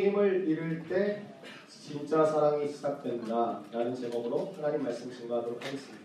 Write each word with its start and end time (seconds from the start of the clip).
힘을 0.00 0.48
잃을 0.48 0.84
때 0.88 1.22
진짜 1.68 2.24
사랑이 2.24 2.68
시작된다 2.68 3.60
라는 3.72 3.94
제목으로 3.94 4.54
하나님 4.56 4.82
말씀 4.82 5.12
증거하도록 5.12 5.64
하겠습니다. 5.64 6.04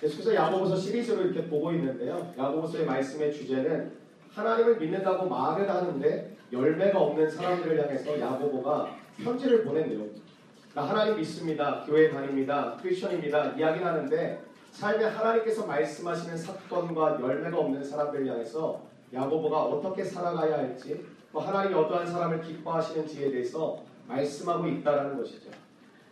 계속해서 0.00 0.34
야고보서 0.34 0.76
시리즈로 0.76 1.22
이렇게 1.22 1.46
보고 1.48 1.72
있는데요. 1.72 2.32
야고보서의 2.38 2.86
말씀의 2.86 3.32
주제는 3.32 3.92
하나님을 4.32 4.78
믿는다고 4.78 5.28
말을 5.28 5.68
하는데 5.68 6.36
열매가 6.52 6.98
없는 6.98 7.30
사람들을 7.30 7.82
향해서 7.82 8.20
야고보가 8.20 8.96
편지를 9.22 9.64
보낸 9.64 9.88
내용입니다. 9.88 10.22
그러니까 10.70 10.94
하나님 10.94 11.16
믿습니다. 11.16 11.84
교회 11.86 12.10
다닙니다. 12.10 12.76
크리스천입니다. 12.80 13.56
이야기를 13.56 13.86
하는데 13.86 14.42
삶에 14.70 15.04
하나님께서 15.04 15.66
말씀하시는 15.66 16.36
사건과 16.36 17.18
열매가 17.20 17.58
없는 17.58 17.82
사람들을 17.82 18.28
향해서 18.28 18.80
야고보가 19.12 19.64
어떻게 19.64 20.04
살아가야 20.04 20.58
할지 20.58 21.04
또 21.32 21.40
하나님이 21.40 21.74
어떠한 21.74 22.06
사람을 22.06 22.40
기뻐하시는지에 22.40 23.30
대해서 23.30 23.82
말씀하고 24.06 24.66
있다는 24.66 25.18
것이죠. 25.18 25.50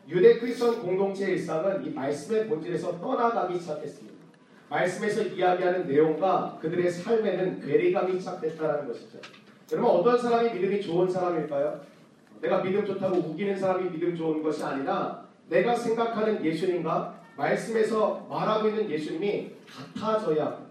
유대 0.09 0.39
크리스천 0.39 0.83
공동체의 0.83 1.33
일상은 1.33 1.85
이 1.85 1.91
말씀의 1.91 2.47
본질에서 2.49 3.01
떠나가기 3.01 3.59
시작했습니다. 3.59 4.17
말씀에서 4.69 5.23
이야기하는 5.23 5.87
내용과 5.87 6.59
그들의 6.61 6.91
삶에는 6.91 7.61
괴리감이 7.61 8.19
시작됐다는 8.19 8.89
것이죠. 8.89 9.19
여러분 9.73 9.91
어떤 9.91 10.19
사람이 10.19 10.53
믿음이 10.53 10.83
좋은 10.83 11.09
사람일까요? 11.09 11.81
내가 12.41 12.63
믿음 12.63 12.85
좋다고 12.85 13.17
우기는 13.17 13.57
사람이 13.57 13.91
믿음 13.91 14.15
좋은 14.15 14.43
것이 14.43 14.63
아니라 14.63 15.27
내가 15.49 15.75
생각하는 15.75 16.45
예수님과 16.45 17.21
말씀에서 17.37 18.27
말하고 18.29 18.69
있는 18.69 18.91
예수님이 18.91 19.53
같아져야 19.95 20.47
합니다. 20.47 20.67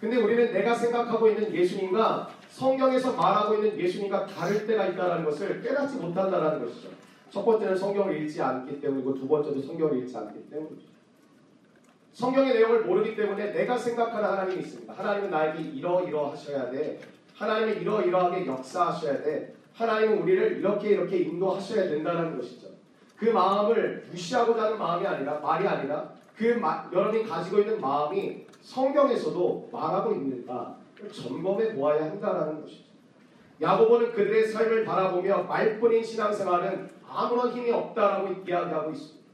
근데 0.00 0.16
우리는 0.16 0.52
내가 0.52 0.74
생각하고 0.74 1.28
있는 1.28 1.54
예수님과 1.54 2.28
성경에서 2.54 3.14
말하고 3.14 3.54
있는 3.54 3.76
예수님과 3.76 4.26
다를 4.26 4.64
때가 4.64 4.86
있다는 4.86 5.24
것을 5.24 5.60
깨닫지 5.60 5.96
못한다는 5.96 6.64
것이죠. 6.64 6.88
첫 7.28 7.44
번째는 7.44 7.76
성경을 7.76 8.16
읽지 8.22 8.40
않기 8.40 8.80
때문이고 8.80 9.14
두 9.14 9.26
번째도 9.26 9.60
성경을 9.60 9.98
읽지 9.98 10.16
않기 10.16 10.48
때문이죠. 10.48 10.86
성경의 12.12 12.54
내용을 12.54 12.82
모르기 12.82 13.16
때문에 13.16 13.50
내가 13.50 13.76
생각하는 13.76 14.28
하나님이 14.28 14.60
있습니다. 14.62 14.92
하나님은 14.92 15.30
나에게 15.30 15.62
이러이러 15.62 16.30
하셔야 16.30 16.70
돼. 16.70 17.00
하나님은 17.34 17.82
이러이러하게 17.82 18.46
역사하셔야 18.46 19.24
돼. 19.24 19.52
하나님은 19.72 20.22
우리를 20.22 20.58
이렇게 20.58 20.90
이렇게 20.90 21.16
인도하셔야 21.18 21.88
된다는 21.88 22.36
것이죠. 22.36 22.68
그 23.16 23.24
마음을 23.30 24.06
무시하고자 24.12 24.62
하는 24.62 24.78
마음이 24.78 25.04
아니라 25.04 25.40
말이 25.40 25.66
아니라 25.66 26.08
그 26.36 26.44
마, 26.60 26.88
여러분이 26.92 27.24
가지고 27.24 27.58
있는 27.58 27.80
마음이 27.80 28.46
성경에서도 28.62 29.70
말하고 29.72 30.12
있는가 30.12 30.83
점검해 31.10 31.74
보아야 31.74 32.04
한다는 32.04 32.62
것이죠. 32.62 32.84
야고보는 33.60 34.12
그들의 34.12 34.48
삶을 34.48 34.84
바라보며 34.84 35.44
말뿐인 35.44 36.02
신앙생활은 36.02 36.90
아무런 37.08 37.52
힘이 37.52 37.70
없다라고 37.70 38.28
이야기하고 38.46 38.90
있습니다. 38.90 39.24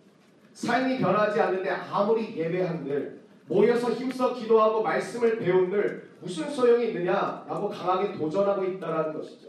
삶이 0.53 0.99
변하지 0.99 1.41
않는데 1.41 1.71
아무리 1.71 2.37
예배한들 2.37 3.21
모여서 3.47 3.91
힘써 3.91 4.35
기도하고 4.35 4.83
말씀을 4.83 5.39
배운들 5.39 6.11
무슨 6.21 6.51
소용이 6.51 6.89
있느냐라고 6.89 7.69
강하게 7.69 8.13
도전하고 8.13 8.65
있다는 8.65 9.15
것이죠. 9.15 9.49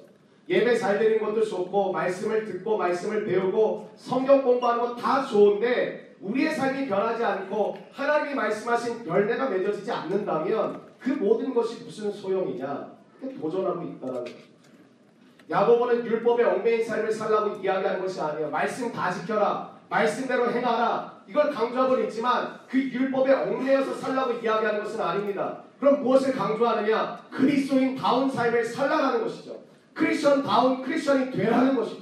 예배 0.50 0.76
잘 0.78 0.98
드리는 0.98 1.24
것도 1.24 1.44
좋고 1.46 1.92
말씀을 1.92 2.46
듣고 2.46 2.78
말씀을 2.78 3.26
배우고 3.26 3.92
성경 3.96 4.44
공부하는 4.44 4.82
것 4.84 4.96
다 4.96 5.26
좋은데 5.26 6.16
우리의 6.22 6.54
삶이 6.54 6.88
변하지 6.88 7.24
않고 7.24 7.78
하나님이 7.92 8.36
말씀하신 8.36 9.06
열매가 9.08 9.50
맺어지지 9.50 9.92
않는다면 9.92 10.91
그 11.02 11.10
모든 11.10 11.54
것이 11.54 11.84
무슨 11.84 12.12
소용이냐 12.12 12.92
도전하고 13.40 13.84
있다는 13.84 14.24
거죠. 14.24 14.36
야고보는 15.50 16.06
율법의 16.06 16.46
얽매인 16.46 16.86
삶을 16.86 17.12
살라고 17.12 17.56
이야기하는 17.58 18.02
것이 18.02 18.22
아니에요. 18.22 18.50
말씀 18.50 18.92
다 18.92 19.12
지켜라. 19.12 19.72
말씀대로 19.90 20.50
행하라. 20.50 21.22
이걸 21.28 21.52
강조하고 21.52 22.00
있지만 22.02 22.60
그 22.70 22.80
율법에 22.80 23.34
얽매여서 23.34 23.96
살라고 23.96 24.34
이야기하는 24.34 24.84
것은 24.84 25.02
아닙니다. 25.02 25.64
그럼 25.80 26.04
무엇을 26.04 26.34
강조하느냐? 26.34 27.26
그리스도인 27.32 27.96
다운 27.96 28.30
삶을 28.30 28.64
살라라는 28.64 29.24
것이죠. 29.24 29.60
크리스천 29.94 30.44
다운 30.44 30.82
크리스천이 30.82 31.32
되라는 31.32 31.76
것이죠. 31.76 32.02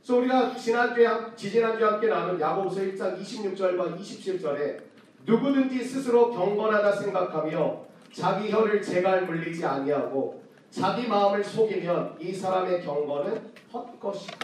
그래서 0.00 0.20
우리가 0.20 0.54
지난주에 0.54 1.08
지지난주에 1.34 1.84
함께 1.84 2.06
나눈 2.06 2.40
야고보서 2.40 2.80
1장 2.80 3.20
26절과 3.20 3.98
27절에 3.98 4.80
누구든지 5.26 5.82
스스로 5.82 6.30
경건하다 6.30 6.92
생각하며 6.92 7.86
자기 8.16 8.50
혀를 8.50 8.80
제갈 8.80 9.26
물리지 9.26 9.62
아니하고 9.66 10.42
자기 10.70 11.06
마음을 11.06 11.44
속이면 11.44 12.16
이 12.18 12.32
사람의 12.32 12.82
경건은 12.82 13.52
헛것이다. 13.70 14.38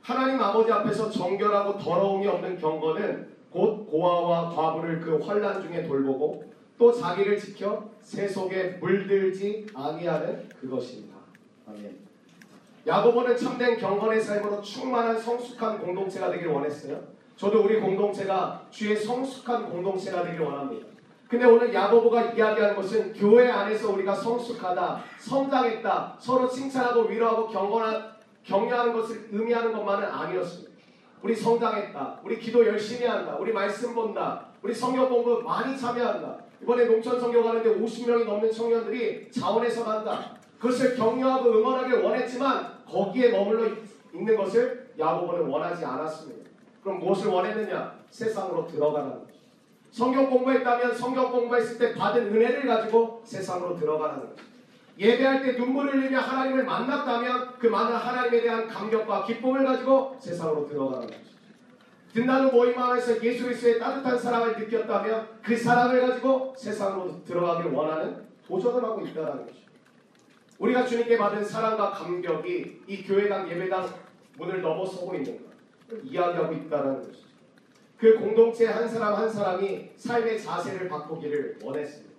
하나님 0.00 0.40
아버지 0.40 0.72
앞에서 0.72 1.10
정결하고 1.10 1.78
더러움이 1.78 2.26
없는 2.26 2.58
경건은 2.58 3.28
곧 3.50 3.86
고아와 3.90 4.54
과부를 4.54 5.00
그 5.00 5.18
환란 5.18 5.60
중에 5.60 5.86
돌보고 5.86 6.50
또 6.78 6.92
자기를 6.92 7.38
지켜 7.38 7.90
세속에 8.00 8.78
물들지 8.80 9.66
아니하는 9.74 10.48
그것입니다. 10.58 11.14
아멘. 11.68 11.94
야고보는 12.86 13.36
참된 13.36 13.76
경건의 13.76 14.22
삶으로 14.22 14.62
충만한 14.62 15.20
성숙한 15.20 15.78
공동체가 15.78 16.30
되길 16.30 16.46
원했어요. 16.46 17.02
저도 17.36 17.64
우리 17.64 17.80
공동체가 17.80 18.66
주의 18.70 18.96
성숙한 18.96 19.68
공동체가 19.68 20.22
되길 20.22 20.40
원합니다. 20.40 20.95
근데 21.28 21.44
오늘 21.44 21.74
야고보가 21.74 22.32
이야기하는 22.32 22.76
것은 22.76 23.12
교회 23.12 23.50
안에서 23.50 23.92
우리가 23.92 24.14
성숙하다, 24.14 25.02
성장했다, 25.18 26.16
서로 26.20 26.48
칭찬하고 26.48 27.02
위로하고 27.02 27.48
경건한, 27.48 28.14
격려하는 28.44 28.92
것을 28.92 29.28
의미하는 29.32 29.72
것만은 29.72 30.06
아니었습니다. 30.06 30.72
우리 31.22 31.34
성장했다, 31.34 32.20
우리 32.22 32.38
기도 32.38 32.64
열심히 32.64 33.06
한다, 33.06 33.36
우리 33.40 33.52
말씀 33.52 33.92
본다, 33.92 34.46
우리 34.62 34.72
성경 34.72 35.08
공부 35.08 35.42
많이 35.42 35.76
참여한다. 35.76 36.36
이번에 36.62 36.84
농촌 36.86 37.18
성경 37.18 37.42
가는데 37.42 37.74
50명이 37.74 38.24
넘는 38.24 38.52
청년들이 38.52 39.30
자원해서 39.32 39.84
간다. 39.84 40.36
그것을 40.58 40.96
격려하고 40.96 41.50
응원하길 41.50 42.02
원했지만 42.02 42.84
거기에 42.86 43.32
머물러 43.32 43.68
있는 44.14 44.36
것을 44.36 44.92
야고보는 44.98 45.46
원하지 45.46 45.84
않았습니다. 45.84 46.50
그럼 46.82 47.00
무엇을 47.00 47.28
원했느냐? 47.28 47.98
세상으로 48.10 48.66
들어가는 48.68 49.10
것. 49.10 49.25
성경 49.96 50.28
공부했다면 50.28 50.94
성경 50.94 51.32
공부했을 51.32 51.78
때 51.78 51.94
받은 51.94 52.26
은혜를 52.26 52.66
가지고 52.66 53.22
세상으로 53.24 53.78
들어가는 53.78 54.20
거죠. 54.20 54.34
예배할 54.98 55.42
때 55.42 55.52
눈물을 55.52 55.94
흘리며 55.94 56.20
하나님을 56.20 56.64
만났다면 56.64 57.54
그 57.58 57.68
많은 57.68 57.96
하나님에 57.96 58.42
대한 58.42 58.68
감격과 58.68 59.24
기쁨을 59.24 59.64
가지고 59.64 60.14
세상으로 60.20 60.68
들어가는 60.68 61.06
거죠. 61.06 61.18
듣나는 62.12 62.50
모임 62.50 62.78
안에서 62.78 63.22
예수 63.24 63.44
그리스도의 63.44 63.78
따뜻한 63.78 64.18
사랑을 64.18 64.58
느꼈다면 64.58 65.28
그 65.42 65.56
사랑을 65.56 66.06
가지고 66.06 66.54
세상으로 66.58 67.24
들어가길 67.24 67.72
원하는 67.72 68.22
도전을 68.46 68.84
하고 68.84 69.00
있다는 69.00 69.46
것이죠. 69.46 69.66
우리가 70.58 70.84
주님께 70.84 71.16
받은 71.16 71.42
사랑과 71.42 71.92
감격이 71.92 72.82
이 72.86 73.02
교회당 73.02 73.48
예배당 73.48 73.88
문을 74.36 74.60
넘어서고 74.60 75.14
있는 75.14 75.38
것 75.38 76.04
이야기하고 76.04 76.52
있다는 76.52 77.02
것이죠. 77.02 77.25
그 77.98 78.18
공동체 78.18 78.66
한 78.66 78.86
사람 78.86 79.14
한 79.14 79.28
사람이 79.28 79.90
삶의 79.96 80.40
자세를 80.40 80.88
바꾸기를 80.88 81.58
원했습니다. 81.62 82.14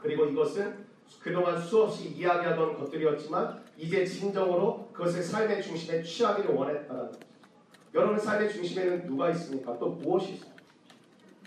그리고 0.00 0.24
이것은 0.24 0.86
그동안 1.20 1.60
수없이 1.60 2.08
이야기하던 2.10 2.78
것들이었지만 2.78 3.62
이제 3.76 4.04
진정으로 4.04 4.88
그것을 4.92 5.22
삶의 5.22 5.62
중심에 5.62 6.02
취하기를 6.02 6.54
원했다는 6.54 7.06
것입니다. 7.06 7.26
여러분 7.94 8.18
삶의 8.18 8.50
중심에는 8.50 9.06
누가 9.06 9.30
있습니까? 9.30 9.78
또 9.78 9.90
무엇이 9.90 10.34
있습니까? 10.34 10.62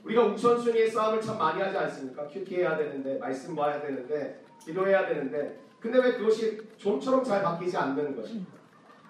우리가 0.04 0.26
우선순위의 0.26 0.90
싸움을 0.90 1.22
참 1.22 1.38
많이 1.38 1.62
하지 1.62 1.78
않습니까? 1.78 2.28
큐티 2.28 2.56
해야 2.56 2.78
되는데 2.78 3.18
말씀 3.18 3.56
봐야 3.56 3.82
되는데 3.82 4.44
기도해야 4.64 5.08
되는데 5.08 5.60
근데 5.80 6.00
왜 6.00 6.14
그것이 6.14 6.60
좀처럼 6.78 7.24
잘 7.24 7.42
바뀌지 7.42 7.76
않는 7.78 8.16
것입니까? 8.16 8.52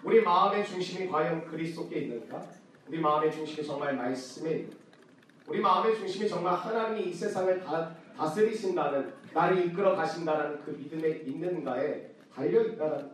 우리 0.03 0.21
마음의 0.21 0.65
중심이 0.65 1.07
과연 1.07 1.45
그리스도께 1.45 1.99
있는가? 2.01 2.60
우리 2.91 2.99
마음의 2.99 3.31
중심이 3.31 3.65
정말 3.65 3.95
말씀에 3.95 4.67
우리 5.47 5.61
마음의 5.61 5.95
중심이 5.95 6.27
정말 6.27 6.55
하나님이 6.55 7.09
이 7.09 7.13
세상을 7.13 7.63
다, 7.63 7.95
다스리신다는 8.17 9.13
나를 9.33 9.65
이끌어 9.65 9.95
가신다는 9.95 10.61
그 10.65 10.71
믿음에 10.71 11.21
있는가에 11.25 12.11
달려 12.35 12.61
있다는 12.63 13.11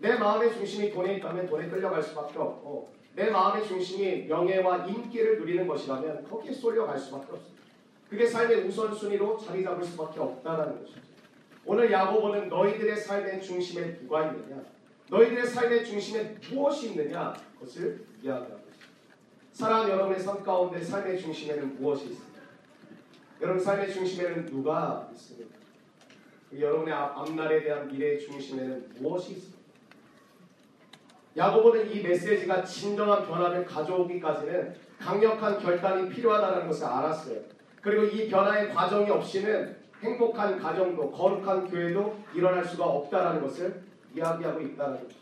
내 0.00 0.18
마음의 0.18 0.52
중심이 0.52 0.92
돈에 0.92 1.14
있다면 1.14 1.46
돈에 1.46 1.70
끌려갈 1.70 2.02
수밖에 2.02 2.38
없고 2.38 2.92
내 3.14 3.30
마음의 3.30 3.66
중심이 3.66 4.26
명예와 4.26 4.84
인기를 4.84 5.38
누리는 5.38 5.66
것이라면 5.66 6.28
거기에 6.28 6.52
쏠려갈 6.52 6.98
수밖에 6.98 7.32
없습니다. 7.32 7.64
그게 8.10 8.26
삶의 8.26 8.66
우선순위로 8.66 9.38
자리 9.38 9.64
잡을 9.64 9.82
수밖에 9.82 10.20
없다는 10.20 10.78
것이죠. 10.78 11.00
오늘 11.64 11.90
야고보는 11.90 12.50
너희들의 12.50 12.98
삶의 12.98 13.40
중심에 13.40 13.96
누가 13.96 14.26
있느냐 14.26 14.62
너희들의 15.08 15.46
삶의 15.46 15.86
중심에 15.86 16.36
무엇이 16.50 16.90
있느냐 16.90 17.32
그것을 17.58 18.04
이야기합니다. 18.22 18.59
사랑 19.60 19.90
여러분의 19.90 20.18
삶 20.18 20.42
가운데 20.42 20.82
삶의 20.82 21.20
중심에는 21.20 21.78
무엇이 21.78 22.06
있습니까? 22.06 22.40
여러분 23.42 23.62
삶의 23.62 23.92
중심에는 23.92 24.46
누가 24.46 25.06
있습니까? 25.12 25.54
여러분의 26.58 26.94
앞날에 26.94 27.62
대한 27.62 27.86
미래의 27.88 28.20
중심에는 28.20 28.94
무엇이 29.00 29.32
있습니까? 29.32 29.60
야고보는 31.36 31.92
이 31.94 32.00
메시지가 32.00 32.64
진정한 32.64 33.26
변화를 33.26 33.66
가져오기까지는 33.66 34.76
강력한 34.98 35.58
결단이 35.58 36.08
필요하다는 36.08 36.66
것을 36.66 36.86
알았어요. 36.86 37.40
그리고 37.82 38.04
이 38.04 38.30
변화의 38.30 38.72
과정이 38.72 39.10
없이는 39.10 39.76
행복한 40.00 40.58
가정도 40.58 41.10
거룩한 41.10 41.68
교회도 41.68 42.18
일어날 42.34 42.64
수가 42.64 42.86
없다는 42.86 43.42
것을 43.42 43.82
이야기하고 44.16 44.58
있다는 44.62 45.02
거죠. 45.02 45.16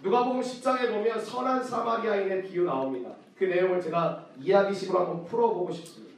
누가복음 0.00 0.40
10장에 0.40 0.90
보면 0.90 1.20
선한 1.20 1.62
사마리아인의 1.62 2.44
비유 2.44 2.64
나옵니다. 2.64 3.20
그 3.40 3.46
내용을 3.46 3.80
제가 3.80 4.26
이야기식으로 4.38 4.98
한번 4.98 5.24
풀어보고 5.24 5.72
싶습니다. 5.72 6.14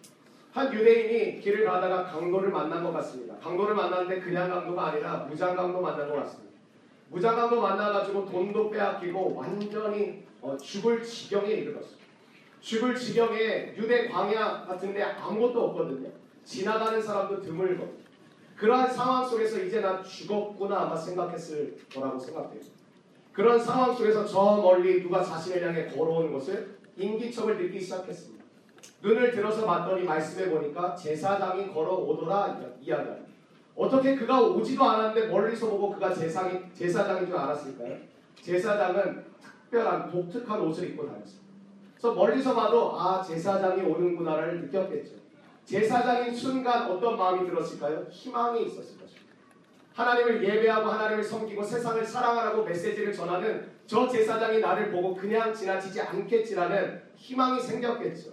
한 0.50 0.74
유대인이 0.74 1.38
길을 1.38 1.64
가다가 1.64 2.02
강도를 2.02 2.50
만난 2.50 2.82
것 2.82 2.90
같습니다. 2.94 3.36
강도를 3.36 3.76
만났는데 3.76 4.20
그냥 4.20 4.50
강도가 4.50 4.88
아니라 4.88 5.19
무장 5.19 5.54
강도 5.54 5.80
만난 5.80 6.08
것 6.08 6.16
같습니다. 6.16 6.52
무장 7.10 7.36
강도 7.36 7.60
만나가지고 7.60 8.26
돈도 8.26 8.70
빼앗기고 8.70 9.36
완전히 9.36 10.24
어, 10.40 10.56
죽을 10.56 11.00
지경에 11.00 11.48
이르렀어요. 11.48 12.02
죽을 12.60 12.96
지경에 12.96 13.76
유대 13.76 14.08
광야 14.08 14.64
같은데 14.66 15.04
아무것도 15.04 15.62
없거든요. 15.66 16.10
지나가는 16.44 17.00
사람도 17.00 17.40
드물고 17.40 18.02
그러한 18.56 18.90
상황 18.92 19.24
속에서 19.24 19.60
이제 19.60 19.80
난 19.80 20.02
죽었구나 20.02 20.76
아마 20.76 20.96
생각했을 20.96 21.76
거라고 21.94 22.19
생각해요. 22.19 22.60
그런 23.32 23.60
상황 23.60 23.94
속에서 23.94 24.26
저 24.26 24.56
멀리 24.56 25.00
누가 25.00 25.22
자신을 25.22 25.64
향해 25.69 25.86
걸어오는 25.86 26.32
것을 26.32 26.81
인기척을 26.96 27.56
느끼기 27.56 27.80
시작했습니다. 27.80 28.44
눈을 29.02 29.32
들어서 29.32 29.66
봤더니 29.66 30.04
말씀해 30.04 30.50
보니까 30.50 30.94
제사장이 30.94 31.72
걸어오더라 31.72 32.60
이야기합니다. 32.80 33.32
어떻게 33.74 34.14
그가 34.14 34.40
오지도 34.40 34.84
않았는데 34.84 35.28
멀리서 35.28 35.68
보고 35.68 35.90
그가 35.90 36.14
제사장이, 36.14 36.60
제사장인 36.74 37.26
줄 37.26 37.36
알았을까요? 37.36 37.96
제사장은 38.40 39.24
특별한 39.40 40.10
독특한 40.10 40.60
옷을 40.60 40.90
입고 40.90 41.06
다녔습니다. 41.06 41.42
그래서 41.94 42.14
멀리서 42.14 42.54
봐도 42.54 42.98
아 42.98 43.22
제사장이 43.22 43.82
오는구나를 43.82 44.62
느꼈겠죠. 44.62 45.22
제사장인 45.64 46.34
순간 46.34 46.90
어떤 46.90 47.16
마음이 47.16 47.48
들었을까요? 47.48 48.06
희망이 48.10 48.66
있었을 48.66 48.98
것입니다. 48.98 49.32
하나님을 49.94 50.42
예배하고 50.42 50.88
하나님을 50.88 51.22
섬기고 51.22 51.62
세상을 51.62 52.04
사랑하라고 52.04 52.64
메시지를 52.64 53.12
전하는 53.12 53.71
저 53.87 54.08
제사장이 54.08 54.61
나를 54.61 54.90
보고 54.90 55.14
그냥 55.14 55.52
지나치지 55.52 56.00
않겠지라는 56.00 57.02
희망이 57.17 57.61
생겼겠죠. 57.61 58.32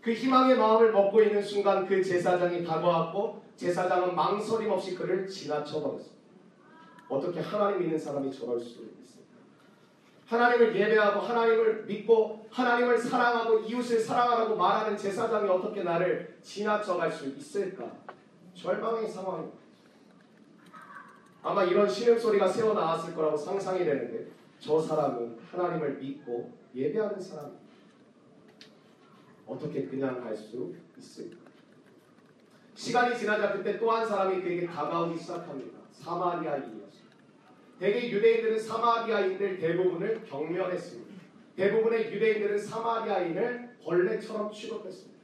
그 0.00 0.12
희망의 0.12 0.56
마음을 0.56 0.92
먹고 0.92 1.22
있는 1.22 1.42
순간 1.42 1.86
그 1.86 2.02
제사장이 2.02 2.64
다가왔고 2.64 3.42
제사장은 3.56 4.14
망설임 4.14 4.70
없이 4.70 4.94
그를 4.94 5.26
지나쳐 5.26 5.82
버렸습니다. 5.82 6.16
어떻게 7.08 7.40
하나님 7.40 7.80
믿는 7.80 7.98
사람이 7.98 8.32
저럴 8.32 8.58
수 8.58 8.84
있을까? 8.84 9.26
하나님을 10.26 10.74
예배하고 10.74 11.20
하나님을 11.20 11.84
믿고 11.86 12.46
하나님을 12.50 12.98
사랑하고 12.98 13.60
이웃을 13.60 14.00
사랑하라고 14.00 14.56
말하는 14.56 14.96
제사장이 14.96 15.48
어떻게 15.48 15.82
나를 15.82 16.36
지나쳐갈 16.42 17.10
수 17.10 17.28
있을까? 17.28 17.84
절망의 18.54 19.08
상황입니다. 19.08 19.58
아마 21.42 21.62
이런 21.62 21.88
신음소리가 21.88 22.48
새어 22.48 22.74
나왔을 22.74 23.14
거라고 23.14 23.36
상상이 23.36 23.84
되는데 23.84 24.25
저 24.58 24.80
사람은 24.80 25.38
하나님을 25.50 25.94
믿고 25.98 26.52
예배하는 26.74 27.20
사람입니다. 27.20 27.66
어떻게 29.46 29.86
그냥 29.86 30.20
갈 30.22 30.36
수 30.36 30.74
있을까? 30.96 31.36
시간이 32.74 33.16
지나자 33.16 33.52
그때 33.52 33.78
또 33.78 33.90
한 33.92 34.06
사람이 34.06 34.42
그에게 34.42 34.66
다가오기 34.66 35.18
시작합니다. 35.18 35.78
사마리아인이었습니다. 35.92 37.16
대개 37.78 38.10
유대인들은 38.10 38.58
사마리아인들 38.58 39.58
대부분을 39.58 40.24
경멸했습니다. 40.24 41.14
대부분의 41.56 42.12
유대인들은 42.12 42.58
사마리아인을 42.58 43.76
벌레처럼 43.82 44.52
취급했습니다. 44.52 45.16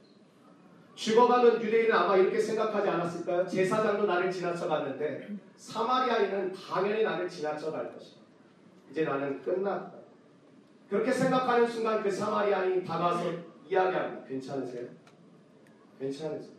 죽어가는 0.95 1.61
유대인은 1.61 1.91
아마 1.91 2.15
이렇게 2.17 2.39
생각하지 2.39 2.87
않았을까요? 2.87 3.47
제사장도 3.47 4.05
나를 4.05 4.31
지나쳐 4.31 4.67
갔는데 4.67 5.27
사마리아인은 5.55 6.53
당연히 6.53 7.03
나를 7.03 7.27
지나쳐 7.27 7.71
갈 7.71 7.91
것이다. 7.93 8.21
이제 8.93 9.03
나는 9.03 9.41
끝났다. 9.41 9.91
그렇게 10.87 11.11
생각하는 11.11 11.65
순간 11.67 12.03
그 12.03 12.11
사마리아인이 12.11 12.85
다가와서 12.85 13.23
이야기합니다. 13.67 14.23
괜찮으세요? 14.27 14.87
괜찮으세요? 15.99 16.53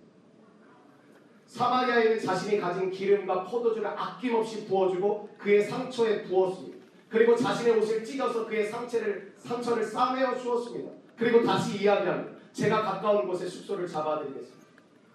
사마리아인은 1.47 2.19
자신이 2.19 2.59
가진 2.61 2.91
기름과 2.91 3.45
포도주를 3.45 3.87
아낌없이 3.87 4.67
부어주고 4.67 5.37
그의 5.39 5.63
상처에 5.63 6.25
부었습니다. 6.25 6.85
그리고 7.09 7.37
자신의 7.37 7.79
옷을 7.79 8.05
찢어서 8.05 8.49
그의 8.49 8.67
상처를, 8.67 9.35
상처를 9.39 9.85
싸매어 9.85 10.37
주었습니다. 10.37 10.91
그리고 11.17 11.45
다시 11.45 11.85
이야기합니다. 11.85 12.37
제가 12.53 12.83
가까운 12.83 13.29
곳에 13.29 13.47
숙소를 13.47 13.87
잡아드리겠습니다. 13.87 14.65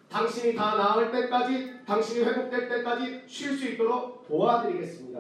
당신이 0.09 0.55
다 0.55 0.75
나을 0.75 1.11
때까지, 1.11 1.85
당신이 1.85 2.23
회복될 2.23 2.69
때까지 2.69 3.23
쉴 3.27 3.57
수 3.57 3.67
있도록 3.67 4.25
도와드리겠습니다. 4.25 5.19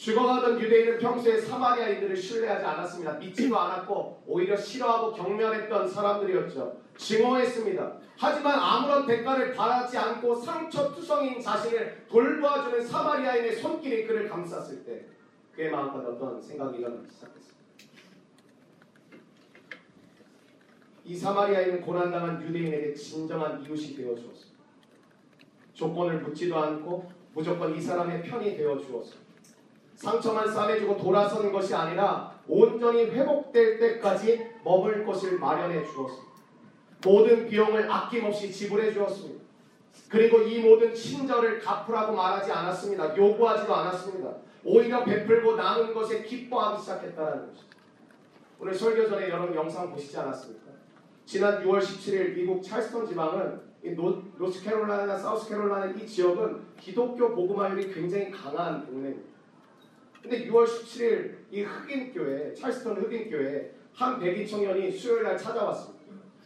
죽어가던 0.00 0.58
유대인은 0.58 0.98
평소에 0.98 1.38
사마리아인들을 1.42 2.16
신뢰하지 2.16 2.64
않았습니다. 2.64 3.12
믿지도 3.18 3.58
않았고 3.58 4.22
오히려 4.26 4.56
싫어하고 4.56 5.12
경멸했던 5.12 5.86
사람들이었죠. 5.86 6.80
증오했습니다. 6.96 7.98
하지만 8.16 8.58
아무런 8.58 9.06
대가를 9.06 9.52
바라지 9.52 9.98
않고 9.98 10.36
상처투성인 10.36 11.38
자신을 11.38 12.06
돌보아주는 12.08 12.82
사마리아인의 12.82 13.56
손길이 13.56 14.06
그를 14.06 14.26
감쌌을 14.26 14.84
때 14.86 15.04
그의 15.54 15.70
마음까지 15.70 16.06
어떤 16.06 16.40
생각이 16.40 16.78
일어나기 16.78 17.06
시작했습니다. 17.06 17.60
이 21.04 21.14
사마리아인은 21.14 21.82
고난당한 21.82 22.42
유대인에게 22.42 22.94
진정한 22.94 23.62
이웃이 23.62 23.96
되어 23.96 24.14
주었습니다. 24.14 24.64
조건을 25.74 26.22
묻지도 26.22 26.56
않고 26.56 27.10
무조건 27.34 27.76
이 27.76 27.80
사람의 27.80 28.22
편이 28.22 28.56
되어 28.56 28.78
주었습니다. 28.78 29.29
상처만 30.00 30.50
싸매주고 30.50 30.96
돌아서는 30.96 31.52
것이 31.52 31.74
아니라 31.74 32.34
온전히 32.48 33.04
회복될 33.04 33.78
때까지 33.78 34.50
머물 34.64 35.04
곳을 35.04 35.38
마련해 35.38 35.84
주었습니다. 35.84 36.30
모든 37.04 37.46
비용을 37.46 37.90
아낌없이 37.90 38.50
지불해 38.50 38.92
주었습니다. 38.94 39.44
그리고 40.08 40.38
이 40.38 40.60
모든 40.60 40.94
친절을 40.94 41.60
갚으라고 41.60 42.14
말하지 42.14 42.50
않았습니다. 42.50 43.14
요구하지도 43.14 43.74
않았습니다. 43.74 44.30
오히려 44.64 45.04
베풀고 45.04 45.56
남은 45.56 45.92
것에 45.92 46.22
기뻐하기 46.22 46.80
시작했다는 46.80 47.48
것입니다. 47.48 47.76
오늘 48.58 48.74
설교 48.74 49.06
전에 49.06 49.28
여러분 49.28 49.54
영상 49.54 49.90
보시지 49.90 50.16
않았습니까? 50.16 50.70
지난 51.26 51.62
6월 51.62 51.78
17일 51.78 52.34
미국 52.34 52.62
찰스턴 52.62 53.06
지방은 53.06 53.60
노스캐롤라이나 54.38 55.18
사우스캐롤라이나 55.18 55.98
이 55.98 56.06
지역은 56.06 56.60
기독교 56.78 57.34
복음화율이 57.34 57.92
굉장히 57.92 58.30
강한 58.30 58.86
동네입니다. 58.86 59.39
근데 60.22 60.46
6월 60.46 60.64
17일 60.64 61.34
이 61.50 61.62
흑인 61.62 62.12
교회, 62.12 62.54
찰스턴 62.54 62.96
흑인 62.96 63.30
교회 63.30 63.72
한 63.92 64.18
백인 64.20 64.46
청년이 64.46 64.90
수요일 64.92 65.22
날 65.22 65.36
찾아왔습니다. 65.36 66.00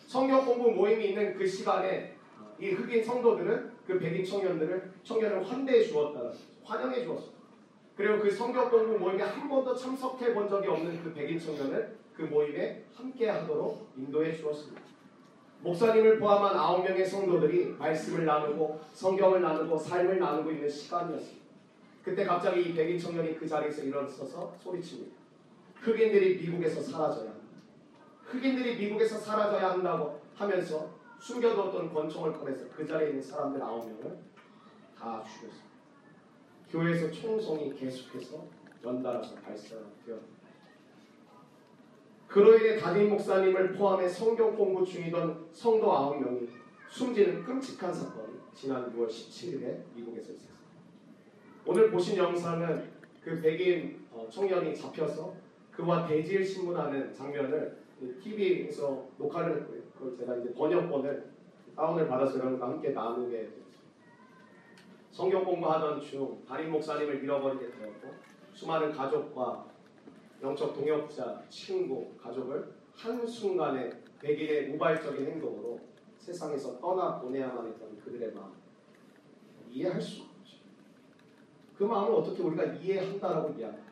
성경 0.07 0.45
공부 0.45 0.71
모임이 0.71 1.09
있는 1.09 1.37
그 1.37 1.47
시간에 1.47 2.15
이 2.59 2.71
흑인 2.71 3.03
성도들은 3.03 3.73
그 3.87 3.99
백인 3.99 4.25
청년들을 4.25 4.93
청년을 5.03 5.49
환대해 5.49 5.85
주었다, 5.85 6.33
환영해 6.63 7.03
주었습니다. 7.05 7.45
그리고 7.97 8.23
그 8.23 8.31
성경 8.31 8.71
공부 8.71 8.99
모임에 8.99 9.23
한 9.23 9.49
번도 9.49 9.75
참석해 9.75 10.35
본 10.35 10.49
적이 10.49 10.69
없는 10.69 11.03
그 11.03 11.13
백인 11.13 11.39
청년을 11.39 11.97
그 12.15 12.23
모임에 12.23 12.85
함께 12.95 13.29
하도록 13.29 13.89
인도해 13.97 14.37
주었습니다. 14.37 14.81
목사님을 15.61 16.19
포함한 16.19 16.57
아홉 16.57 16.85
명의 16.85 17.07
성도들이 17.07 17.77
말씀을 17.79 18.25
나누고 18.25 18.81
성경을 18.93 19.41
나누고 19.41 19.79
삶을 19.79 20.19
나누고 20.19 20.51
있는 20.51 20.69
시간이었습니다. 20.69 21.44
그때 22.05 22.25
갑자기 22.25 22.61
이 22.61 22.75
백인 22.75 22.99
청년이 22.99 23.39
그 23.39 23.49
자리에서 23.49 23.83
일어서서 23.83 24.55
소리칩니다. 24.61 25.17
흑인들이 25.81 26.37
미국에서 26.37 26.83
사라져야 26.83 27.31
한다. 27.31 27.45
흑인들이 28.25 28.77
미국에서 28.77 29.17
사라져야 29.19 29.71
한다고 29.71 30.21
하면서 30.35 30.95
숨겨두었던 31.19 31.95
권총을 31.95 32.35
꺼내서 32.35 32.67
그 32.77 32.87
자리에 32.87 33.09
있는 33.09 33.23
사람들 33.23 33.63
아홉 33.63 33.89
명을 33.89 34.19
다 34.99 35.23
죽였습니다. 35.23 35.65
교회에서 36.71 37.11
총성이 37.11 37.75
계속해서 37.75 38.47
연달아서 38.85 39.37
발사되었습니다. 39.37 40.35
그로 42.29 42.59
인해 42.59 42.77
담임 42.77 43.11
목사님을 43.11 43.73
포함해 43.75 44.09
성경 44.09 44.57
공부 44.57 44.85
중이던 44.85 45.49
성도 45.53 45.97
아홉 45.97 46.21
명이 46.21 46.49
숨지는 46.91 47.45
끔찍한 47.45 47.95
사건이 47.95 48.35
지난 48.55 48.93
6월 48.93 49.09
17일에 49.09 49.83
미국에서 49.95 50.33
있었습니다. 50.33 50.54
오늘 51.67 51.91
보신 51.91 52.19
영상은 52.19 52.91
그 53.23 53.41
백인 53.41 54.07
어, 54.13 54.29
청년이 54.31 54.75
잡혀서 54.77 55.35
그와 55.73 56.07
대질 56.07 56.45
신문하는 56.45 57.11
장면을 57.11 57.79
TV에서 58.23 59.09
녹화를 59.17 59.63
했고요. 59.63 59.81
그걸 59.95 60.15
제가 60.15 60.37
이제 60.37 60.53
번역본을 60.53 61.33
다운을 61.75 62.07
받아서 62.07 62.39
여러분과 62.39 62.69
함께 62.69 62.91
나누게 62.91 63.39
됐습니다. 63.39 63.79
성경 65.11 65.43
공부하던 65.43 66.01
중 66.03 66.45
담임 66.47 66.71
목사님을 66.73 67.25
잃어버리게 67.25 67.71
되었고 67.71 68.15
수많은 68.53 68.93
가족과 68.93 69.67
영적 70.43 70.75
동역자, 70.75 71.45
친구, 71.49 72.13
가족을 72.19 72.75
한순간에 72.95 73.91
백일의 74.21 74.75
우발적인 74.75 75.27
행동으로 75.27 75.81
세상에서 76.19 76.79
떠나보내야만 76.79 77.69
했던 77.69 77.99
그들의 78.01 78.35
마음 78.35 78.53
이해할 79.71 80.01
수. 80.01 80.34
그 81.77 81.85
마음을 81.85 82.13
어떻게 82.13 82.43
우리가 82.43 82.65
이해한다라고 82.65 83.49
이야기합니다. 83.51 83.85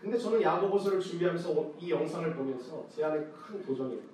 근데 0.00 0.16
저는 0.16 0.40
야고보서를 0.40 1.00
준비하면서 1.00 1.74
이 1.78 1.90
영상을 1.90 2.34
보면서 2.34 2.86
제 2.88 3.04
안에 3.04 3.18
큰 3.26 3.62
도전이 3.62 3.94
있어요. 3.96 4.08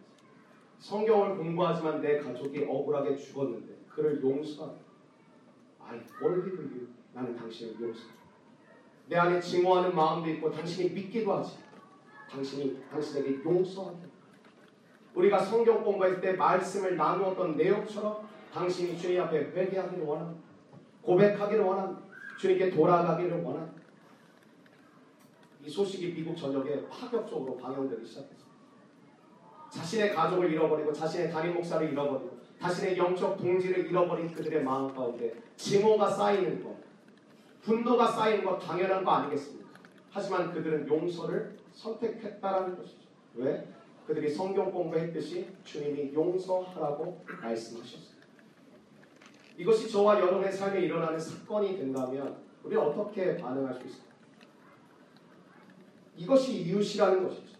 성경을 0.80 1.36
공부하지만 1.36 2.00
내 2.00 2.18
가족이 2.18 2.64
억울하게 2.68 3.16
죽었는데 3.16 3.76
그를 3.88 4.20
용서하라. 4.22 4.74
I 5.80 5.98
forgive. 5.98 6.88
나는 7.12 7.36
당신을 7.36 7.80
용서해. 7.80 8.10
내 9.08 9.16
안에 9.16 9.40
증오하는 9.40 9.94
마음도 9.94 10.28
있고 10.30 10.50
당신이 10.50 10.90
믿기도 10.90 11.32
하지. 11.34 11.58
당신이 12.28 12.82
당신에게 12.90 13.44
용서하게. 13.44 13.98
우리가 15.14 15.38
성경 15.38 15.82
공부할 15.82 16.20
때 16.20 16.32
말씀을 16.32 16.96
나누었던 16.96 17.56
내용처럼 17.56 18.28
당신이 18.52 18.98
주님 18.98 19.22
앞에 19.22 19.52
회개하기를 19.52 20.04
원합니다. 20.04 20.45
고백하기를 21.06 21.64
원합니다. 21.64 22.02
주님께 22.36 22.70
돌아가기를 22.70 23.42
원합니다. 23.42 23.82
이 25.64 25.70
소식이 25.70 26.12
미국 26.12 26.36
전역에 26.36 26.86
파격적으로 26.88 27.56
방영되기 27.56 28.04
시작했습니다. 28.04 28.46
자신의 29.70 30.14
가족을 30.14 30.52
잃어버리고 30.52 30.92
자신의 30.92 31.30
담임 31.30 31.54
목사를 31.54 31.90
잃어버리고 31.90 32.36
자신의 32.60 32.96
영적 32.96 33.36
동지를 33.36 33.86
잃어버린 33.86 34.32
그들의 34.32 34.64
마음 34.64 34.92
가운데 34.92 35.34
증오가 35.56 36.10
쌓이는 36.10 36.62
것, 36.62 36.76
분노가 37.62 38.06
쌓이는 38.08 38.44
것 38.44 38.58
당연한 38.58 39.04
거 39.04 39.10
아니겠습니까? 39.12 39.68
하지만 40.10 40.52
그들은 40.52 40.88
용서를 40.88 41.56
선택했다라는 41.72 42.76
것이죠. 42.76 43.06
왜? 43.34 43.68
그들이 44.06 44.30
성경 44.30 44.70
공부했듯이 44.70 45.48
주님이 45.64 46.14
용서하라고 46.14 47.24
말씀하셨어요. 47.42 48.15
이것이 49.56 49.90
저와 49.90 50.20
여러분의 50.20 50.52
삶에 50.52 50.80
일어나는 50.80 51.18
사건이 51.18 51.76
된다면 51.78 52.36
우리는 52.62 52.82
어떻게 52.82 53.36
반응할 53.36 53.74
수 53.74 53.86
있을까요? 53.86 54.06
이것이 56.16 56.62
이웃이라는 56.62 57.26
것이죠. 57.26 57.56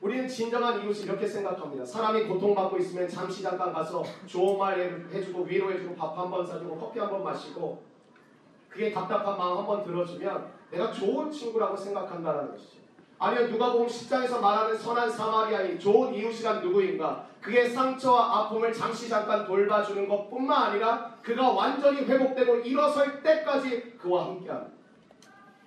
우리는 0.00 0.26
진정한 0.26 0.82
이웃을 0.82 1.04
이렇게 1.04 1.26
생각합니다. 1.26 1.84
사람이 1.84 2.24
고통받고 2.24 2.76
있으면 2.78 3.08
잠시 3.08 3.42
잠깐 3.42 3.72
가서 3.72 4.02
좋은 4.26 4.58
말 4.58 4.78
해주고 5.12 5.42
위로해주고 5.44 5.94
밥 5.94 6.18
한 6.18 6.28
번 6.30 6.44
사주고 6.46 6.76
커피 6.76 6.98
한 6.98 7.08
번 7.10 7.22
마시고 7.22 7.82
그게 8.68 8.90
답답한 8.92 9.38
마음 9.38 9.58
한 9.58 9.66
번 9.66 9.84
들어주면 9.84 10.52
내가 10.72 10.90
좋은 10.90 11.30
친구라고 11.30 11.76
생각한다는 11.76 12.50
것이죠. 12.50 12.81
아니면 13.22 13.52
누가복음 13.52 13.86
10장에서 13.86 14.40
말하는 14.40 14.76
선한 14.76 15.08
사마리아인 15.08 15.78
좋은 15.78 16.12
이웃이란 16.12 16.60
누구인가? 16.60 17.24
그의 17.40 17.70
상처와 17.70 18.38
아픔을 18.38 18.72
잠시 18.72 19.08
잠깐 19.08 19.46
돌봐주는 19.46 20.08
것뿐만 20.08 20.70
아니라 20.70 21.14
그가 21.22 21.52
완전히 21.52 22.00
회복되고 22.00 22.56
일어설 22.56 23.22
때까지 23.22 23.96
그와 23.96 24.24
함께합니다. 24.24 24.72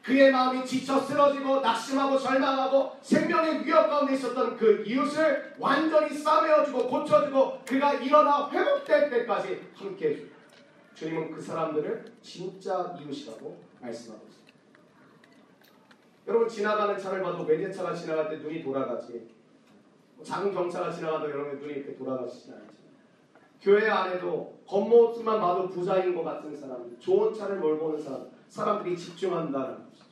그의 0.04 0.34
마음이 0.34 0.66
지쳐 0.66 1.00
쓰러지고 1.00 1.62
낙심하고 1.62 2.20
절망하고 2.20 2.98
생명의 3.02 3.66
위협 3.66 3.90
가운데 3.90 4.16
있었던 4.16 4.58
그 4.58 4.84
이웃을 4.86 5.56
완전히 5.58 6.14
싸매어주고 6.14 6.88
고쳐주고 6.90 7.62
그가 7.66 7.94
일어나 7.94 8.50
회복될 8.50 9.10
때까지 9.10 9.72
함께 9.74 10.10
해줍니다. 10.10 10.36
주님은 10.94 11.32
그 11.32 11.42
사람들을 11.42 12.16
진짜 12.22 12.94
이웃이라고 13.00 13.64
말씀하고 13.80 14.26
있습니다. 14.28 14.45
여러분 16.28 16.48
지나가는 16.48 16.98
차를 16.98 17.22
봐도 17.22 17.44
외제차가 17.44 17.94
지나갈 17.94 18.30
때 18.30 18.38
눈이 18.38 18.64
돌아가지 18.64 19.28
작은 20.24 20.54
경차가 20.54 20.92
지나가도 20.92 21.30
여러분 21.30 21.60
눈이 21.60 21.74
이렇게 21.74 21.96
돌아가시지 21.96 22.52
않죠. 22.52 22.74
교회 23.62 23.90
안에도 23.90 24.58
겉모습만 24.68 25.40
봐도 25.40 25.70
부자인 25.70 26.16
것 26.16 26.24
같은 26.24 26.56
사람들, 26.56 27.00
좋은 27.00 27.34
차를 27.34 27.58
몰고 27.58 27.88
오는 27.88 28.02
사람, 28.02 28.28
사람들이 28.48 28.98
집중한다는 28.98 29.86
것이죠. 29.86 30.06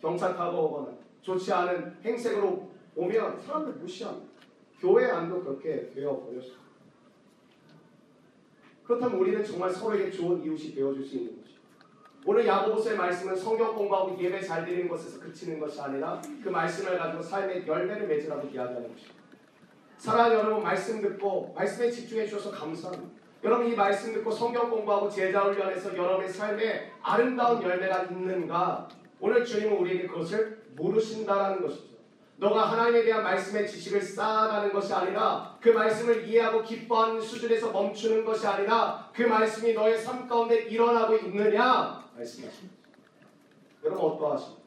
경차 0.00 0.34
타고 0.34 0.66
오거나 0.66 0.96
좋지 1.20 1.52
않은 1.52 1.96
행색으로 2.04 2.70
오면 2.96 3.40
사람들 3.40 3.74
무시합니다. 3.74 4.32
교회 4.80 5.10
안도 5.10 5.42
그렇게 5.44 5.90
되어 5.90 6.20
버렸습니다. 6.20 6.62
그렇다면 8.84 9.20
우리는 9.20 9.44
정말 9.44 9.70
서로에게 9.70 10.10
좋은 10.10 10.42
이웃이 10.42 10.74
되어줄 10.74 11.04
수 11.04 11.16
있는. 11.16 11.41
오늘 12.24 12.46
야고보서의 12.46 12.96
말씀은 12.96 13.34
성경 13.34 13.74
공부하고 13.74 14.16
예배 14.16 14.40
잘 14.40 14.64
드리는 14.64 14.88
것에서 14.88 15.18
그치는 15.18 15.58
것이 15.58 15.80
아니라 15.80 16.22
그 16.42 16.48
말씀을 16.48 16.96
가지고 16.96 17.20
삶의 17.20 17.66
열매를 17.66 18.06
맺으라고 18.06 18.46
이야기하는 18.46 18.82
것입니다. 18.82 19.22
사랑하는 19.98 20.38
여러분 20.38 20.62
말씀 20.62 21.00
듣고 21.00 21.52
말씀에 21.56 21.90
집중해 21.90 22.26
주셔서 22.26 22.52
감사합니다. 22.52 23.10
여러분 23.42 23.66
이 23.66 23.74
말씀 23.74 24.12
듣고 24.12 24.30
성경 24.30 24.70
공부하고 24.70 25.10
제자 25.10 25.42
훈련에서 25.42 25.96
여러분의 25.96 26.28
삶에 26.28 26.92
아름다운 27.02 27.60
열매가 27.60 28.04
있는가? 28.04 28.88
오늘 29.18 29.44
주님은 29.44 29.78
우리에게 29.78 30.06
그것을 30.06 30.62
물으신다라는 30.76 31.62
것이죠. 31.62 31.92
너가 32.36 32.70
하나님에 32.70 33.02
대한 33.02 33.24
말씀의 33.24 33.68
지식을 33.68 34.00
쌓아가는 34.00 34.72
것이 34.72 34.92
아니라 34.92 35.56
그 35.60 35.70
말씀을 35.70 36.28
이해하고 36.28 36.62
기뻐하는 36.62 37.20
수준에서 37.20 37.70
멈추는 37.70 38.24
것이 38.24 38.46
아니라 38.46 39.08
그 39.12 39.22
말씀이 39.22 39.72
너의 39.74 39.98
삶 39.98 40.28
가운데 40.28 40.62
일어나고 40.62 41.16
있느냐 41.16 42.01
말씀하십니다. 42.16 42.76
여러분 43.84 44.04
어떠하십니까? 44.04 44.62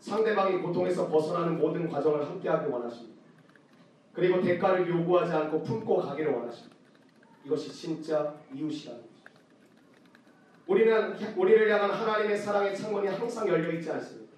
상대방이 0.00 0.60
고통에서 0.60 1.08
벗어나는 1.08 1.58
모든 1.58 1.88
과정을 1.88 2.26
함께하기 2.26 2.70
원하십니다. 2.70 3.22
그리고 4.12 4.42
대가를 4.42 4.88
요구하지 4.88 5.32
않고 5.32 5.62
품고 5.62 5.96
가기를 5.96 6.32
원하십니다. 6.32 6.76
이것이 7.44 7.72
진짜 7.72 8.34
이웃이라는 8.52 9.00
것입니다. 9.00 9.12
우리는 10.66 11.36
우리를 11.36 11.70
향한 11.70 11.90
하나님의 11.90 12.36
사랑의 12.36 12.76
창문이 12.76 13.08
항상 13.08 13.48
열려 13.48 13.72
있지 13.72 13.90
않습니까? 13.90 14.32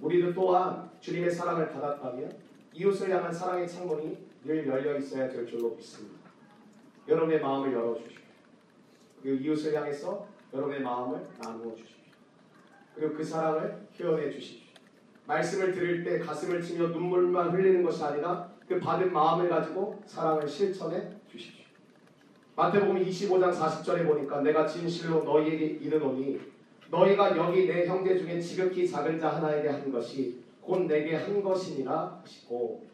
우리도 0.00 0.34
또한 0.34 0.90
주님의 1.00 1.30
사랑을 1.30 1.70
받았다면 1.70 2.36
이웃을 2.74 3.10
향한 3.10 3.32
사랑의 3.32 3.68
창문이 3.68 4.18
늘 4.44 4.66
열려 4.66 4.96
있어야 4.98 5.28
될 5.28 5.46
줄로 5.46 5.70
믿습니다. 5.70 6.23
여러분의 7.08 7.40
마음을 7.40 7.72
열어 7.72 7.94
주십시오. 7.96 8.20
그리고 9.22 9.42
이웃을 9.44 9.74
향해서 9.74 10.26
여러분의 10.52 10.80
마음을 10.80 11.20
나누어 11.42 11.74
주십시오. 11.74 11.94
그리고 12.94 13.14
그 13.14 13.24
사랑을 13.24 13.86
표현해 13.96 14.30
주십시오. 14.30 14.64
말씀을 15.26 15.72
들을 15.72 16.04
때 16.04 16.18
가슴을 16.18 16.62
치며 16.62 16.88
눈물만 16.88 17.50
흘리는 17.50 17.82
것이 17.82 18.02
아니라 18.04 18.50
그 18.68 18.78
받은 18.78 19.12
마음을 19.12 19.48
가지고 19.48 20.02
사랑을 20.06 20.46
실천해 20.46 21.10
주십시오. 21.30 21.64
마태복음 22.56 23.04
25장 23.04 23.52
40절에 23.52 24.06
보니까 24.06 24.40
내가 24.42 24.66
진실로 24.66 25.24
너희에게 25.24 25.64
이르노니 25.84 26.40
너희가 26.90 27.36
여기 27.36 27.66
내 27.66 27.86
형제 27.86 28.16
중에 28.16 28.38
지극히 28.40 28.88
작은 28.88 29.18
자 29.18 29.30
하나에게 29.36 29.68
한 29.68 29.90
것이 29.90 30.44
곧 30.60 30.82
내게 30.86 31.16
한 31.16 31.42
것이니라 31.42 32.20
하시고 32.22 32.86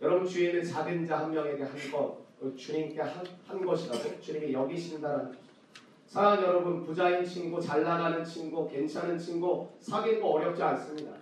여러분 0.00 0.26
주인은 0.26 0.62
작은 0.62 1.06
자 1.06 1.18
한 1.24 1.32
명에게 1.32 1.62
한 1.64 1.72
것, 1.90 2.19
주님께 2.56 3.00
한, 3.00 3.24
한 3.46 3.64
것이라고 3.64 4.20
주님이 4.20 4.52
여기신다는 4.52 5.26
것이죠. 5.28 5.50
사랑하는 6.06 6.42
여러분 6.42 6.84
부자인 6.84 7.24
친구, 7.24 7.60
잘 7.60 7.84
나가는 7.84 8.24
친구, 8.24 8.68
괜찮은 8.68 9.16
친구 9.18 9.68
사귀는 9.80 10.20
거 10.20 10.28
어렵지 10.28 10.62
않습니다. 10.62 11.12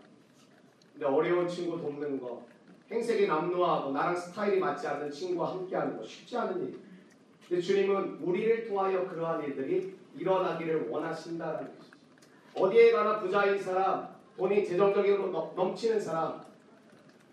근데 0.92 1.06
어려운 1.06 1.46
친구 1.46 1.78
돕는 1.80 2.20
거, 2.20 2.42
행색이 2.90 3.26
남루하고 3.26 3.92
나랑 3.92 4.16
스타일이 4.16 4.58
맞지 4.58 4.86
않는 4.86 5.10
친구와 5.10 5.52
함께하는 5.52 5.96
거 5.98 6.04
쉽지 6.04 6.36
않은 6.38 6.64
일. 6.64 6.80
근데 7.46 7.60
주님은 7.60 8.18
우리를 8.22 8.66
통하여 8.66 9.06
그러한 9.06 9.44
일들이 9.44 9.94
일어나기를 10.16 10.88
원하신다는 10.88 11.58
것이죠. 11.76 11.96
어디에 12.54 12.92
가나 12.92 13.20
부자인 13.20 13.60
사람, 13.60 14.08
돈이 14.36 14.64
재정적으로 14.64 15.52
넘치는 15.54 16.00
사람, 16.00 16.40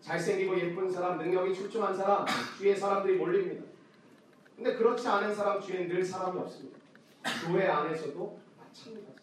잘생기고 0.02 0.60
예쁜 0.60 0.92
사람, 0.92 1.18
능력이 1.18 1.54
출중한 1.56 1.96
사람, 1.96 2.26
주위에 2.58 2.76
사람들이 2.76 3.18
몰립니다. 3.18 3.75
근데 4.56 4.76
그렇지 4.76 5.08
않은 5.08 5.34
사람 5.34 5.60
주위엔 5.60 5.88
늘 5.88 6.04
사람이 6.04 6.40
없습니다. 6.40 6.80
교회 7.46 7.68
안에서도 7.68 8.40
마찬가지입니다. 8.58 9.22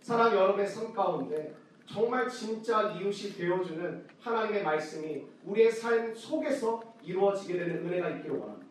사랑 0.00 0.34
여러분의 0.34 0.66
삶 0.66 0.92
가운데 0.92 1.54
정말 1.86 2.28
진짜 2.28 2.92
이웃이 2.92 3.34
되어주는 3.34 4.06
하나님의 4.20 4.62
말씀이 4.62 5.24
우리의 5.44 5.70
삶 5.70 6.14
속에서 6.14 6.82
이루어지게 7.02 7.58
되는 7.58 7.86
은혜가 7.86 8.10
있기를 8.10 8.38
원합니다. 8.38 8.64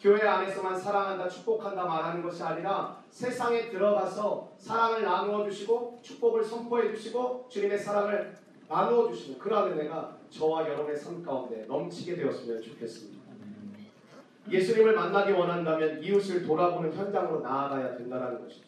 교회 0.00 0.26
안에서만 0.26 0.78
사랑한다, 0.78 1.28
축복한다 1.28 1.84
말하는 1.84 2.22
것이 2.22 2.42
아니라 2.42 3.02
세상에 3.10 3.70
들어가서 3.70 4.52
사랑을 4.58 5.02
나누어 5.02 5.44
주시고 5.48 6.00
축복을 6.02 6.44
선포해 6.44 6.94
주시고 6.94 7.46
주님의 7.48 7.78
사랑을 7.78 8.36
나누어 8.68 9.08
주시는 9.08 9.38
그러한 9.38 9.72
은혜가 9.72 10.18
저와 10.30 10.68
여러분의 10.68 10.96
삶 10.96 11.22
가운데 11.22 11.64
넘치게 11.66 12.16
되었으면 12.16 12.60
좋겠습니다. 12.60 13.25
예수님을 14.50 14.94
만나기 14.94 15.32
원한다면 15.32 16.02
이웃을 16.02 16.42
돌아보는 16.46 16.92
현장으로 16.92 17.40
나아가야 17.40 17.96
된다는 17.96 18.42
것이죠. 18.42 18.64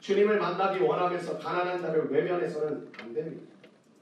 주님을 0.00 0.38
만나기 0.38 0.80
원하면서 0.80 1.38
가난한 1.38 1.80
자를 1.82 2.10
외면해서는 2.10 2.90
안 3.00 3.12
됩니다. 3.12 3.42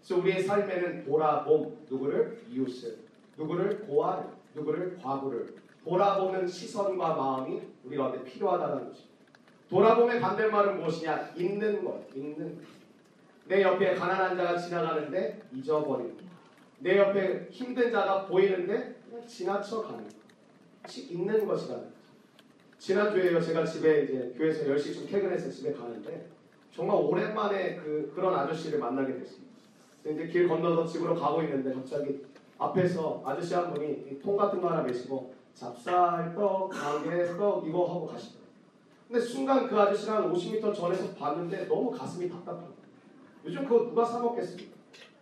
그래서 0.00 0.20
우리의 0.22 0.42
삶에는 0.42 1.04
돌아봄, 1.04 1.76
누구를? 1.90 2.38
이웃을, 2.50 2.98
누구를? 3.36 3.80
고아를, 3.80 4.24
누구를? 4.54 4.98
과부를 5.02 5.54
돌아보는 5.84 6.46
시선과 6.46 7.14
마음이 7.14 7.62
우리 7.84 7.96
가운데 7.96 8.22
필요하다는 8.22 8.88
것입니다. 8.88 9.08
돌아봄의 9.68 10.20
반대말은 10.20 10.78
무엇이냐? 10.78 11.30
있는 11.36 11.84
것, 11.84 12.06
있는 12.14 12.56
것. 12.56 12.62
내 13.46 13.62
옆에 13.62 13.94
가난한 13.94 14.36
자가 14.36 14.56
지나가는데 14.56 15.40
잊어버리는 15.52 16.16
것. 16.16 16.22
내 16.80 16.96
옆에 16.98 17.48
힘든 17.50 17.90
자가 17.90 18.26
보이는데 18.26 18.96
그냥 19.10 19.26
지나쳐 19.26 19.82
가는 19.82 19.98
것. 20.04 20.10
치- 20.10 20.17
있는 20.96 21.46
것이라는. 21.46 21.98
지난주에요 22.78 23.40
제가 23.40 23.64
집에 23.64 24.04
이제 24.04 24.34
교회에서 24.36 24.64
10시쯤 24.64 25.08
퇴근해서 25.08 25.50
집에 25.50 25.72
가는데 25.72 26.28
정말 26.72 26.96
오랜만에 26.96 27.76
그 27.76 28.12
그런 28.14 28.34
아저씨를 28.34 28.78
만나게 28.78 29.14
됐습니다. 29.18 29.48
이제 30.06 30.26
길 30.28 30.48
건너서 30.48 30.86
집으로 30.86 31.14
가고 31.14 31.42
있는데 31.42 31.74
갑자기 31.74 32.24
앞에서 32.56 33.22
아저씨 33.24 33.54
한 33.54 33.72
분이 33.74 34.06
이통 34.12 34.36
같은 34.36 34.60
거 34.60 34.68
하나 34.68 34.82
메시고 34.82 35.34
잡쌀떡, 35.54 36.70
가게떡 36.70 37.66
이거 37.66 37.84
하고 37.84 38.06
가시더라고요. 38.06 38.48
근데 39.08 39.20
순간 39.20 39.68
그 39.68 39.76
아저씨를 39.76 40.14
한 40.14 40.32
50m 40.32 40.74
전에서 40.74 41.14
봤는데 41.14 41.66
너무 41.66 41.90
가슴이 41.90 42.28
거예요. 42.58 42.78
요즘 43.44 43.64
그거 43.64 43.84
누가 43.86 44.04
사 44.04 44.20
먹겠습니까? 44.20 44.76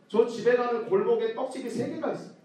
저 0.08 0.26
집에 0.26 0.56
가는 0.56 0.88
골목에 0.88 1.35
떡집이 1.35 1.70
세 1.70 1.90
개가 1.90 2.12
있어요. 2.12 2.37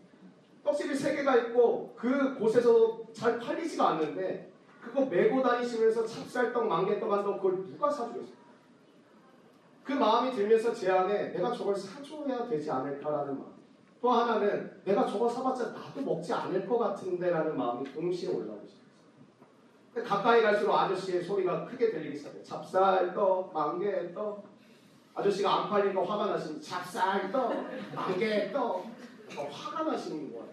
떡집이 0.64 0.96
세 0.96 1.16
개가 1.16 1.36
있고 1.38 1.94
그 1.96 2.36
곳에서 2.36 3.01
잘 3.14 3.40
팔리지가 3.40 3.90
않는데 3.90 4.52
그거 4.82 5.06
메고 5.06 5.42
다니시면서 5.42 6.06
찹쌀떡, 6.06 6.68
망개떡 6.68 7.12
한동 7.12 7.38
그걸 7.38 7.66
누가 7.66 7.90
사주겠어요? 7.90 8.42
그 9.84 9.94
마음이 9.94 10.32
들면서 10.32 10.74
제 10.74 10.92
안에 10.92 11.30
내가 11.30 11.52
저걸 11.52 11.76
사줘야 11.76 12.48
되지 12.48 12.70
않을까라는 12.72 13.38
마음. 13.38 13.52
또 14.02 14.10
하나는 14.10 14.82
내가 14.84 15.06
저거 15.06 15.30
사봤자 15.30 15.72
나도 15.72 16.02
먹지 16.02 16.34
않을 16.34 16.68
것 16.68 16.78
같은데라는 16.80 17.56
마음이 17.56 17.92
동시에 17.92 18.30
시작했어요. 18.32 18.82
근데 19.94 20.08
가까이 20.08 20.42
갈수록 20.42 20.74
아저씨의 20.74 21.24
소리가 21.24 21.66
크게 21.66 21.92
들리기 21.92 22.18
시작해요. 22.18 22.44
찹쌀떡, 22.44 23.54
망개떡. 23.54 24.52
아저씨가 25.14 25.64
안 25.64 25.70
팔리니까 25.70 26.02
화가 26.04 26.28
나시는 26.28 26.62
찹쌀떡, 26.62 27.54
망개떡. 27.94 28.62
어, 29.38 29.50
화가 29.52 29.92
나시는 29.92 30.32
거예요. 30.32 30.51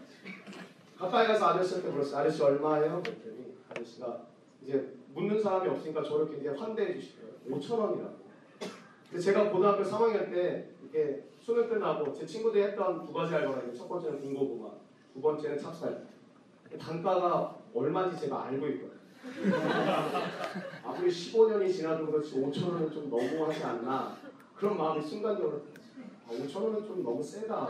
가까이 0.98 1.26
가서 1.28 1.46
아저씨한테 1.46 1.90
물었어요. 1.90 2.20
아저씨 2.20 2.42
얼마예요? 2.42 3.02
그랬더니 3.02 3.54
아저씨가 3.70 4.26
이제 4.62 4.94
묻는 5.14 5.40
사람이 5.40 5.68
없으니까 5.68 6.02
저를 6.02 6.28
굉장히 6.28 6.58
환대해 6.58 6.94
주시더라고요. 6.94 7.56
5천 7.56 7.78
원이라고. 7.78 8.18
근데 9.10 9.22
제가 9.22 9.50
고등학교 9.50 9.82
3학년 9.82 10.30
때 10.30 10.68
이렇게 10.82 11.24
수능 11.40 11.68
끝나고 11.68 12.12
제 12.12 12.26
친구들이 12.26 12.64
했던 12.64 13.06
두 13.06 13.12
가지 13.12 13.34
알바가 13.34 13.72
첫 13.74 13.88
번째는 13.88 14.20
군고구마, 14.20 14.70
두 15.14 15.20
번째는 15.20 15.58
찹쌀. 15.58 16.06
단가가 16.78 17.56
얼마인지 17.74 18.20
제가 18.20 18.44
알고 18.44 18.66
있거든요. 18.68 18.98
아무리 20.84 21.08
15년이 21.08 21.72
지나도 21.72 22.06
그렇지 22.06 22.34
5천 22.36 22.72
원은 22.72 22.90
좀 22.92 23.08
너무하지 23.08 23.62
않나 23.64 24.16
그런 24.54 24.76
마음이 24.76 25.02
순간적으로. 25.02 25.62
아, 26.26 26.30
5천 26.30 26.62
원은 26.62 26.84
좀 26.86 27.02
너무 27.02 27.22
세다. 27.22 27.68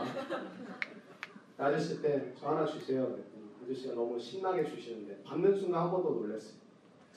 아저씨 1.59 2.01
때저 2.01 2.47
하나 2.47 2.65
주세요. 2.65 3.15
아저씨가 3.63 3.93
너무 3.93 4.17
신나게 4.17 4.63
주시는데 4.63 5.21
받는 5.23 5.55
순간 5.55 5.83
한 5.83 5.91
번 5.91 6.01
더 6.03 6.09
놀랐어요. 6.09 6.53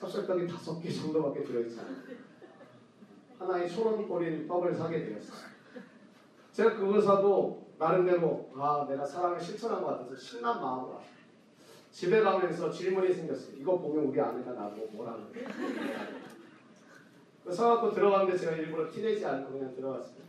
찹쌀떡이 0.01 0.47
다섯 0.49 0.81
개 0.81 0.91
정도밖에 0.91 1.45
들어있잖아요. 1.45 1.97
천 3.69 3.87
원꼴인 3.87 4.47
떡을 4.49 4.75
사게 4.75 5.05
되었어요. 5.05 5.49
제가 6.53 6.75
그걸 6.77 7.01
사도 7.01 7.67
나름대로 7.79 8.51
아 8.55 8.87
내가 8.89 9.05
사랑을 9.05 9.41
실천한 9.41 9.81
것 9.83 9.89
같아서 9.89 10.15
신난 10.17 10.61
마음으로. 10.61 11.01
집에 11.91 12.21
가면서 12.21 12.71
질문이 12.71 13.13
생겼어요. 13.13 13.57
이거 13.57 13.79
보면 13.79 14.07
우리 14.07 14.21
아내가 14.21 14.53
나보고 14.53 14.89
뭐라는 14.93 15.33
거야. 15.33 15.45
그 17.45 17.53
사갖고 17.53 17.91
들어갔는데 17.93 18.39
제가 18.39 18.53
일부러 18.57 18.91
티내지 18.91 19.25
않고 19.27 19.53
그냥 19.53 19.75
들어갔어요. 19.75 20.23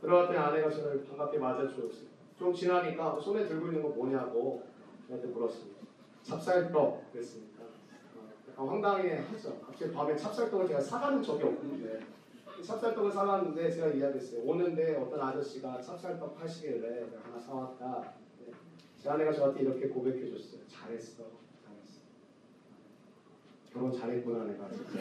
들어갔더니 0.00 0.38
아내가 0.38 0.68
저를 0.70 1.04
반갑게 1.06 1.38
맞아주었어요. 1.38 2.10
좀 2.40 2.54
지나니까 2.54 3.20
손에 3.20 3.46
들고 3.46 3.66
있는 3.66 3.82
거 3.82 3.90
뭐냐고 3.90 4.62
저한테 5.06 5.28
물었습니다. 5.28 5.78
찹쌀떡 6.22 7.12
그랬으니까 7.12 7.64
어, 7.64 8.30
약간 8.48 8.66
황당해 8.66 9.16
하죠. 9.18 9.60
갑자기 9.60 9.92
밤에 9.92 10.16
찹쌀떡을 10.16 10.66
제가 10.68 10.80
사가는 10.80 11.22
적이 11.22 11.44
없는데 11.44 12.00
찹쌀떡을 12.64 13.12
사갔는데 13.12 13.70
제가 13.70 13.88
이야기했어요. 13.88 14.40
오는데 14.42 14.96
어떤 14.96 15.20
아저씨가 15.20 15.82
찹쌀떡 15.82 16.38
파시길래 16.38 17.08
하나 17.22 17.38
사왔다. 17.38 18.14
네. 18.46 18.52
제 18.96 19.10
아내가 19.10 19.30
저한테 19.34 19.60
이렇게 19.60 19.88
고백해줬어요. 19.88 20.62
잘했어, 20.66 21.24
잘했어. 21.62 22.00
결혼 23.70 23.92
잘했구나 23.92 24.44
내가 24.44 24.70
진짜. 24.70 24.92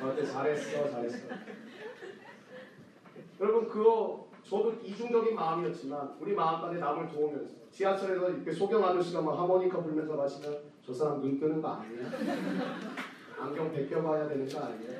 저한테 0.00 0.26
잘했어, 0.26 0.90
잘했어. 0.90 1.18
여러분 3.40 3.68
그거 3.68 4.29
저도 4.50 4.72
이중적인 4.82 5.36
마음이었지만 5.36 6.16
우리 6.18 6.34
마음 6.34 6.64
안에 6.64 6.80
남을 6.80 7.08
도우면서 7.08 7.54
지하철에서 7.70 8.30
이렇게 8.30 8.52
소경 8.52 8.84
아저씨가 8.84 9.22
막 9.22 9.38
하모니카 9.38 9.80
불면서 9.80 10.16
마시면 10.16 10.58
저 10.84 10.92
사람 10.92 11.20
눈 11.20 11.38
뜨는 11.38 11.62
거 11.62 11.68
아니야? 11.68 12.10
안경 13.38 13.70
벗겨봐야 13.70 14.28
되는 14.28 14.48
거 14.48 14.58
아니야? 14.58 14.90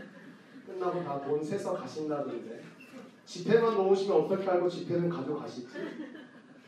끝나고 0.64 1.02
다 1.02 1.20
돈 1.22 1.42
세서 1.42 1.74
가신다던데 1.74 2.62
지폐만 3.24 3.74
놓으시면 3.74 4.18
어떻게 4.18 4.48
알고 4.48 4.68
지폐는 4.68 5.10
가져가시지? 5.10 5.68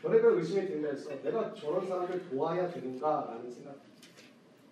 저래가 0.01 0.27
의심이 0.27 0.67
들면서 0.67 1.11
내가 1.21 1.53
저런 1.53 1.87
사람을 1.87 2.29
도와야 2.29 2.69
되는가라는 2.69 3.49
생각 3.49 3.75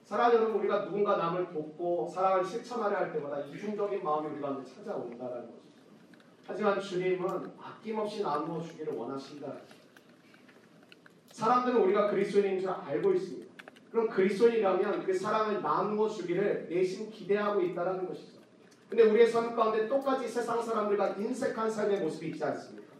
사랑하는 0.03 0.37
여러분 0.41 0.59
우리가 0.59 0.83
누군가 0.83 1.15
남을 1.15 1.53
돕고 1.53 2.09
사랑을 2.13 2.43
실천하려 2.43 2.97
할 2.97 3.13
때마다 3.13 3.39
이중적인 3.45 4.03
마음이 4.03 4.33
우리 4.33 4.41
가운데 4.41 4.69
찾아온다는 4.69 5.47
거죠. 5.47 5.70
하지만 6.61 6.79
주님은 6.79 7.51
아낌없이 7.59 8.21
나누어 8.21 8.61
주기를 8.61 8.93
원하신다. 8.93 9.51
사람들은 11.31 11.81
우리가 11.81 12.11
그리스도인인 12.11 12.59
줄 12.59 12.69
알고 12.69 13.13
있습니다. 13.13 13.51
그럼 13.89 14.07
그리스도인이라면 14.09 15.03
그 15.03 15.11
사랑을 15.11 15.59
나누어 15.61 16.07
주기를 16.07 16.67
내심 16.69 17.09
기대하고 17.09 17.61
있다는 17.61 18.07
것이죠. 18.07 18.39
근데 18.87 19.03
우리의 19.03 19.27
삶 19.27 19.55
가운데 19.55 19.87
똑같이 19.87 20.27
세상 20.27 20.61
사람들과 20.61 21.15
인색한 21.17 21.71
삶의 21.71 21.99
모습이 22.01 22.27
있지 22.27 22.43
않습니까? 22.43 22.93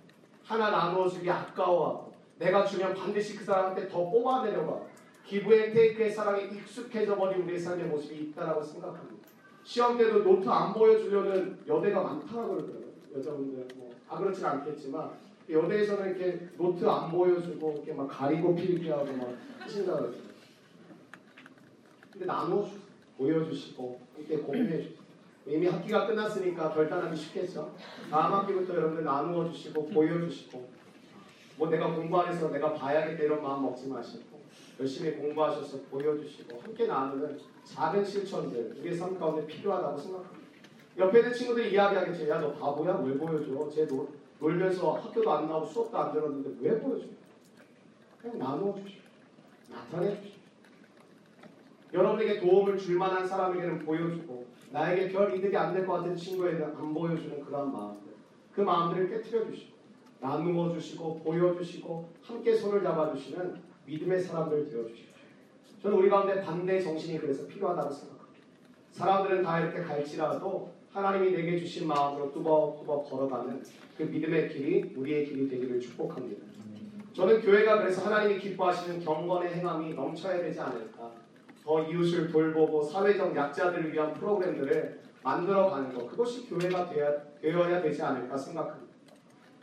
하나 0.44 0.72
나누어 0.72 1.08
주기 1.08 1.30
아까워하고 1.30 2.14
내가 2.40 2.66
주면 2.66 2.96
반드시 2.96 3.36
그 3.36 3.46
사람한테 3.46 3.88
더 3.90 4.10
뽑아내려고 4.10 4.90
give 5.28 5.72
and 5.72 5.85
take의 5.85 6.10
사랑에 6.10 6.46
익숙해져 6.46 7.16
버린 7.16 7.44
우리의 7.44 7.60
삶의 7.60 7.86
모습이 7.86 8.24
있다라고 8.24 8.64
생각합니다. 8.64 9.28
시험 9.64 9.98
때도 10.00 10.24
노트 10.24 10.50
안 10.50 10.74
보여주려는 10.74 11.60
여대가 11.68 12.02
많다고 12.02 12.56
그러더라고요. 12.56 12.81
여자분들 13.16 13.68
뭐, 13.76 13.94
아 14.08 14.18
그렇진 14.18 14.46
않겠지만 14.46 15.12
여대에서는 15.50 16.10
이렇게 16.10 16.48
노트 16.58 16.86
안 16.86 17.12
보여주고 17.12 17.74
이렇게 17.78 17.94
막 17.94 18.08
가리고 18.08 18.56
필기하고 18.56 19.12
막 19.14 19.34
하신다 19.60 19.98
그러죠. 19.98 20.20
근데 22.12 22.26
나눠 22.26 22.64
주 22.66 22.80
보여주시고 23.18 24.00
이렇게 24.18 24.38
공유해 24.38 24.82
주세요. 24.82 25.02
이미 25.46 25.68
학기가 25.68 26.08
끝났으니까 26.08 26.74
결단하기 26.74 27.16
쉽겠죠. 27.16 27.74
다음 28.10 28.34
학기부터 28.34 28.76
여러분들 28.76 29.04
나누어 29.04 29.52
주시고 29.52 29.90
보여주시고 29.90 30.70
뭐 31.58 31.70
내가 31.70 31.94
공부 31.94 32.20
안 32.20 32.32
해서 32.32 32.50
내가 32.50 32.74
봐야겠다 32.74 33.24
이런 33.24 33.42
마음 33.42 33.64
먹지 33.64 33.88
마시고 33.88 34.40
열심히 34.80 35.12
공부하셔서 35.14 35.80
보여주시고 35.90 36.60
함께 36.62 36.88
나누는 36.88 37.40
작은 37.64 38.06
실천들 38.06 38.76
우리의 38.80 38.96
삶 38.96 39.20
가운데 39.20 39.46
필요하다고 39.46 39.98
생각합니다. 39.98 40.41
옆에 40.98 41.20
있는 41.20 41.34
친구들이 41.34 41.72
이야기하겠지. 41.74 42.30
야, 42.30 42.40
너 42.40 42.52
바보야? 42.54 42.96
왜 42.98 43.18
보여줘? 43.18 43.70
쟤 43.70 43.88
놀, 43.88 44.08
놀면서 44.40 44.94
학교도 44.94 45.32
안 45.32 45.48
나오고 45.48 45.66
수업도 45.66 45.98
안 45.98 46.12
들었는데 46.12 46.50
왜 46.60 46.80
보여줘? 46.80 47.06
그냥 48.22 48.38
나누어 48.40 48.74
주십시오. 48.76 49.02
나타내 49.70 50.16
주십시오. 50.18 50.42
여러분에게 51.94 52.40
도움을 52.40 52.78
줄 52.78 52.98
만한 52.98 53.28
사람에게는 53.28 53.80
보여주고 53.80 54.46
나에게 54.72 55.10
별 55.12 55.36
이득이 55.36 55.56
안 55.58 55.74
될 55.74 55.86
것 55.86 55.94
같은 56.00 56.16
친구에게는 56.16 56.76
안 56.76 56.94
보여주는 56.94 57.44
그런 57.44 57.72
마음들. 57.72 58.12
그 58.54 58.62
마음들을 58.62 59.10
깨뜨려 59.10 59.46
주시고 59.46 59.72
나누어 60.20 60.74
주시고 60.74 61.20
보여주시고 61.20 62.10
함께 62.22 62.56
손을 62.56 62.84
잡아주시는 62.84 63.56
믿음의 63.86 64.22
사람들 64.22 64.70
되어 64.70 64.88
주십시오. 64.88 65.12
저는 65.82 65.98
우리 65.98 66.10
가운데 66.10 66.42
반대 66.42 66.80
정신이 66.80 67.20
그래서 67.20 67.46
필요하다고 67.48 67.92
생각합니다. 67.92 68.32
사람들은 68.92 69.42
다 69.44 69.60
이렇게 69.60 69.82
갈지라도 69.82 70.72
하나님이 70.94 71.32
내게 71.32 71.58
주신 71.58 71.88
마음으로 71.88 72.34
뚜벅뚜벅 72.34 73.10
걸어가는 73.10 73.64
그 73.98 74.04
믿음의 74.04 74.50
길이 74.50 74.94
우리의 74.96 75.26
길이 75.26 75.48
되기를 75.48 75.80
축복합니다. 75.80 76.46
저는 77.14 77.42
교회가 77.42 77.80
그래서 77.80 78.06
하나님이 78.06 78.40
기뻐하시는 78.40 79.04
경건의 79.04 79.54
행함이 79.54 79.94
넘쳐야 79.94 80.42
되지 80.42 80.60
않을까. 80.60 81.12
더 81.64 81.84
이웃을 81.84 82.30
돌보고 82.30 82.84
사회적 82.84 83.36
약자들을 83.36 83.94
위한 83.94 84.14
프로그램들을 84.14 85.02
만들어가는 85.24 85.94
것 85.94 86.10
그것이 86.10 86.50
교회가 86.50 86.90
되어야, 86.90 87.14
되어야 87.42 87.82
되지 87.82 88.02
않을까 88.02 88.36
생각합니다. 88.36 88.92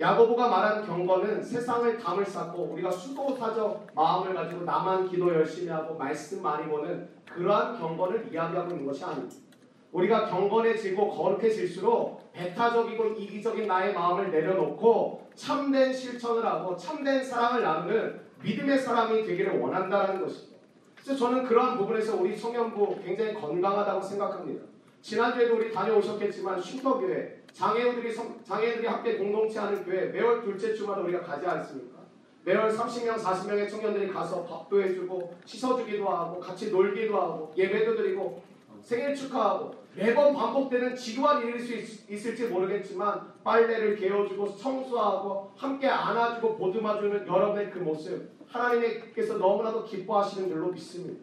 야고보가 0.01 0.49
말한 0.49 0.87
경건은 0.87 1.43
세상을 1.43 1.99
담을 1.99 2.25
쌓고 2.25 2.62
우리가 2.73 2.91
수도사적 2.91 3.88
마음을 3.95 4.33
가지고 4.33 4.62
나만 4.62 5.09
기도 5.09 5.35
열심히 5.35 5.69
하고 5.69 5.97
말씀 5.97 6.41
많이 6.41 6.69
보는 6.69 7.09
그러한 7.27 7.79
경건을 7.79 8.29
이야기하고 8.33 8.71
있는 8.71 8.87
것이 8.87 9.05
아닙니다. 9.05 9.48
우리가 9.92 10.27
경건해지고 10.27 11.11
거룩해질수록 11.11 12.33
배타적이고 12.33 13.07
이기적인 13.07 13.66
나의 13.66 13.94
마음을 13.94 14.31
내려놓고 14.31 15.29
참된 15.35 15.92
실천을 15.92 16.44
하고 16.44 16.77
참된 16.77 17.24
사랑을 17.24 17.62
나누는 17.62 18.20
믿음의 18.42 18.79
사람이 18.79 19.24
되기를 19.24 19.59
원한다는 19.59 20.20
것입니다. 20.20 20.59
그래서 20.94 21.16
저는 21.16 21.44
그러한 21.44 21.79
부분에서 21.79 22.16
우리 22.16 22.37
청년부 22.37 23.01
굉장히 23.05 23.35
건강하다고 23.35 24.03
생각합니다. 24.03 24.64
지난주에도 25.01 25.57
우리 25.57 25.72
다녀오셨겠지만 25.72 26.61
쉼터교회 26.61 27.38
장애우들이 27.53 28.14
장애우들이 28.44 28.87
함께 28.87 29.16
공동체 29.16 29.59
하는 29.59 29.85
교회 29.85 30.07
매월 30.07 30.42
둘째 30.42 30.74
주마다 30.74 31.01
우리가 31.01 31.22
가지 31.22 31.46
않습니까? 31.46 31.98
매월 32.44 32.70
30명, 32.70 33.16
40명의 33.16 33.68
청년들이 33.68 34.09
가서 34.09 34.44
밥도 34.44 34.83
해주고 34.83 35.35
씻어주기도 35.44 36.09
하고 36.09 36.40
같이 36.40 36.70
놀기도 36.70 37.16
하고 37.16 37.53
예배도 37.57 37.96
드리고 37.96 38.42
생일 38.88 39.14
축하하고 39.14 39.74
매번 39.94 40.33
반복되는 40.33 40.96
지루한 40.96 41.42
일일 41.42 41.61
수 41.61 41.74
있, 42.11 42.27
을지 42.27 42.46
모르겠지만 42.46 43.35
빨래를 43.44 43.96
개어주고 43.96 44.57
청소하고 44.57 45.53
함께 45.57 45.87
안아주고 45.87 46.57
보듬어주는 46.57 47.27
여러분의 47.27 47.70
그 47.70 47.81
모습 47.81 48.31
하나님께서 48.46 49.37
너무나도 49.37 49.85
기뻐하시는 49.85 50.48
줄로 50.48 50.68
믿습니다. 50.68 51.22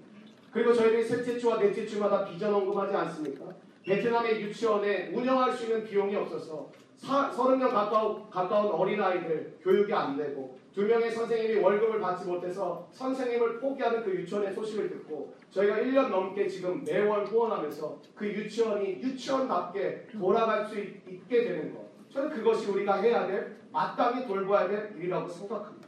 그리고 0.52 0.74
저희들이 0.74 1.04
셋째 1.04 1.40
주와 1.40 1.58
넷째 1.58 1.88
주마다 1.88 2.24
비전 2.24 2.54
언급하지 2.54 2.96
않습니까? 2.96 3.46
베트남의 3.84 4.44
유치원에 4.44 5.10
운영할 5.12 5.52
수 5.52 5.64
있는 5.64 5.84
비용이 5.84 6.16
없어서 6.16 6.70
서른 7.06 7.60
명 7.60 7.70
가까운, 7.72 8.28
가까운 8.32 8.72
어린아이들 8.72 9.60
교육이 9.62 9.94
안 9.94 10.18
되고 10.18 10.58
두 10.74 10.84
명의 10.86 11.12
선생님이 11.12 11.62
월급을 11.62 12.00
받지 12.00 12.26
못해서 12.26 12.88
선생님을 12.92 13.60
포기하는 13.60 14.04
그 14.04 14.12
유치원의 14.12 14.54
소식을 14.54 14.90
듣고 14.90 15.34
저희가 15.52 15.78
1년 15.78 16.10
넘게 16.10 16.48
지금 16.48 16.84
매월 16.84 17.26
후원하면서 17.26 18.00
그 18.16 18.28
유치원이 18.28 19.02
유치원답게 19.02 20.08
돌아갈 20.14 20.66
수 20.66 20.80
있, 20.80 21.28
게 21.30 21.44
되는 21.44 21.74
것. 21.76 21.86
저는 22.10 22.30
그것이 22.32 22.72
우리가 22.72 22.96
해야 23.02 23.28
될 23.28 23.56
마땅히 23.72 24.26
돌봐야 24.26 24.68
될 24.68 24.96
일이라고 24.98 25.30
생각합니다. 25.30 25.88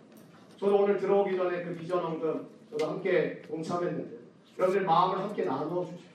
저도 0.58 0.84
오늘 0.84 0.98
들어오기 0.98 1.36
전에 1.36 1.64
그 1.64 1.76
비전 1.76 2.04
헌금 2.04 2.48
저도 2.72 2.88
함께 2.88 3.42
동참했는데 3.48 4.18
여러분들 4.58 4.86
마음을 4.86 5.18
함께 5.20 5.44
나눠 5.46 5.84
주십시오. 5.84 6.07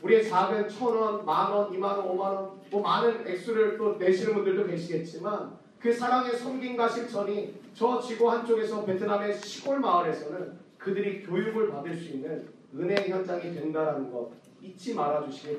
우리의 0.00 0.28
작은 0.28 0.68
천 0.68 0.96
원, 0.96 1.24
만 1.24 1.50
원, 1.52 1.72
이만 1.72 1.98
원, 1.98 2.08
오만 2.08 2.34
원, 2.34 2.60
뭐 2.70 2.80
많은 2.80 3.26
액수를 3.26 3.76
또 3.76 3.96
내시는 3.96 4.34
분들도 4.34 4.66
계시겠지만 4.66 5.56
그 5.78 5.92
사랑의 5.92 6.36
섬김과 6.36 6.88
실천이 6.88 7.54
저 7.74 8.00
지구 8.00 8.30
한쪽에서 8.30 8.84
베트남의 8.84 9.38
시골 9.38 9.80
마을에서는 9.80 10.58
그들이 10.78 11.22
교육을 11.22 11.70
받을 11.70 11.94
수 11.94 12.10
있는 12.10 12.48
은혜 12.74 12.94
현장이 13.08 13.54
된다는 13.54 14.10
것 14.10 14.30
잊지 14.62 14.94
말아 14.94 15.24
주시기 15.26 15.58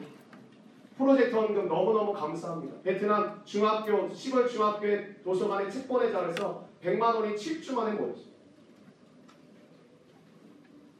프로젝트 0.97 1.35
헌금 1.35 1.67
너무너무 1.67 2.13
감사합니다. 2.13 2.81
베트남 2.83 3.41
중학교, 3.43 4.13
시골 4.13 4.47
중학교의 4.47 5.23
도서관에 5.23 5.69
책본에 5.69 6.11
잘해서 6.11 6.67
100만 6.83 7.15
원이 7.15 7.35
7주 7.35 7.73
만에 7.73 7.93
모였어요. 7.93 8.33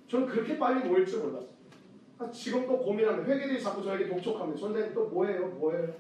저는 0.08 0.28
그렇게 0.28 0.58
빨리 0.58 0.88
모일 0.88 1.06
줄 1.06 1.20
몰랐어요. 1.20 1.53
아, 2.24 2.32
지금 2.32 2.66
또 2.68 2.78
고민하면 2.78 3.26
회계들이 3.26 3.62
자꾸 3.62 3.84
저에게 3.84 4.08
독촉합니다. 4.08 4.60
선생님 4.60 4.94
또 4.94 5.08
뭐예요? 5.08 5.48
뭐예요? 5.48 5.94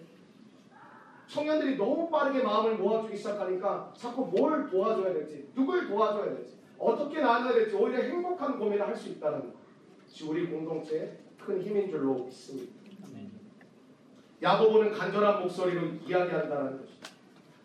청년들이 1.27 1.77
너무 1.77 2.09
빠르게 2.09 2.43
마음을 2.43 2.75
모아주기 2.75 3.17
시작하니까 3.17 3.93
자꾸 3.97 4.25
뭘 4.25 4.69
도와줘야 4.69 5.13
될지, 5.13 5.49
누굴 5.55 5.87
도와줘야 5.87 6.35
될지, 6.35 6.57
어떻게 6.77 7.21
나눠야 7.21 7.53
될지 7.53 7.75
오히려 7.75 8.03
행복한 8.03 8.59
고민을 8.59 8.85
할 8.87 8.95
수 8.95 9.09
있다는 9.09 9.39
것. 9.39 9.53
우리 10.27 10.45
공동체의 10.47 11.17
큰 11.43 11.61
힘인 11.61 11.89
줄로 11.89 12.25
믿습니다. 12.25 12.71
야고보는 14.41 14.91
간절한 14.93 15.41
목소리로 15.41 15.81
이야기한다는 16.05 16.77
것입니다. 16.79 17.09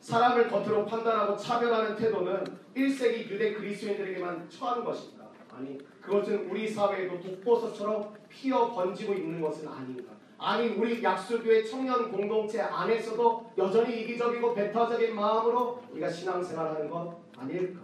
사람을 0.01 0.49
겉으로 0.49 0.87
판단하고 0.87 1.37
차별하는 1.37 1.97
태도는 1.97 2.44
1세기 2.75 3.29
유대 3.29 3.53
그리스도인들에게만 3.53 4.49
처한 4.49 4.85
것입니다. 4.85 5.17
아니 5.59 5.77
그것은 6.01 6.49
우리 6.49 6.68
사회에도 6.68 7.21
독버섯처럼 7.21 8.14
피어 8.29 8.73
번지고 8.73 9.14
있는 9.14 9.40
것은 9.40 9.66
아닌가. 9.66 10.12
아니 10.38 10.68
우리 10.68 11.03
약수교회 11.03 11.64
청년 11.64 12.12
공동체 12.12 12.61
안에서도 12.61 13.53
여전히 13.59 14.03
이기적이고 14.03 14.55
배타적인 14.55 15.16
마음으로 15.16 15.83
우리가 15.90 16.09
신앙생활하는 16.09 16.88
것 16.88 17.21
아닐까? 17.37 17.81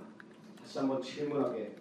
다시 0.61 0.79
한번 0.79 1.03
질문하게. 1.03 1.75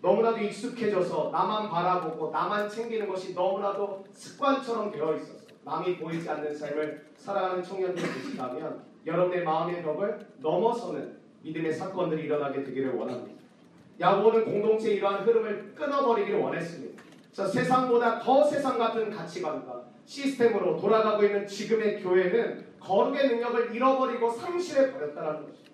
너무나도 0.00 0.38
익숙해져서 0.38 1.28
나만 1.30 1.68
바라보고 1.68 2.30
나만 2.30 2.70
챙기는 2.70 3.06
것이 3.06 3.34
너무나도 3.34 4.02
습관처럼 4.10 4.90
되어 4.90 5.14
있었어. 5.16 5.46
남이 5.62 5.98
보이지 5.98 6.26
않는 6.30 6.56
삶을 6.56 7.10
살아가는 7.14 7.62
청년들이 7.62 8.06
계시다면 8.06 8.82
여러분의 9.04 9.44
마음의 9.44 9.82
벽을 9.82 10.26
넘어서는 10.38 11.20
믿음의 11.42 11.74
사건들이 11.74 12.22
일어나게 12.22 12.64
되기를 12.64 12.94
원합니다. 12.94 13.40
야고보는 14.00 14.44
공동체의 14.46 14.96
이러한 14.96 15.24
흐름을 15.24 15.74
끊어버리기를 15.74 16.40
원했습니다. 16.40 17.02
그래서 17.32 17.46
세상보다 17.52 18.18
더 18.18 18.42
세상 18.44 18.78
같은 18.78 19.10
가치관과 19.10 19.84
시스템으로 20.06 20.80
돌아가고 20.80 21.22
있는 21.22 21.46
지금의 21.46 22.02
교회는 22.02 22.66
거룩의 22.80 23.28
능력을 23.28 23.74
잃어버리고 23.74 24.30
상실해 24.30 24.92
버렸다는 24.92 25.42
것입니다. 25.42 25.70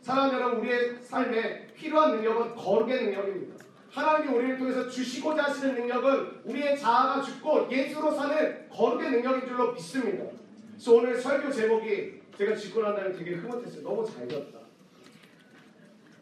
사랑하는 0.00 0.38
여러분, 0.38 0.60
우리의 0.60 0.96
삶에 1.02 1.66
필요한 1.74 2.12
능력은 2.12 2.54
거룩의 2.54 3.04
능력입니다. 3.06 3.64
하나님이 3.90 4.34
우리를 4.34 4.58
통해서 4.58 4.88
주시고자 4.88 5.44
하시는 5.44 5.74
능력은 5.74 6.42
우리의 6.44 6.78
자아가 6.78 7.22
죽고 7.22 7.68
예수로 7.70 8.10
사는 8.12 8.68
거룩의 8.68 9.10
능력인 9.10 9.48
줄로 9.48 9.72
믿습니다. 9.72 10.24
그래서 10.72 10.94
오늘 10.94 11.20
설교 11.20 11.50
제목이 11.50 12.20
제가 12.36 12.56
짓고 12.56 12.82
난 12.82 12.96
다음에 12.96 13.12
되게 13.12 13.34
흐뭇했어요. 13.34 13.82
너무 13.82 14.04
잘 14.04 14.28
지었다. 14.28 14.58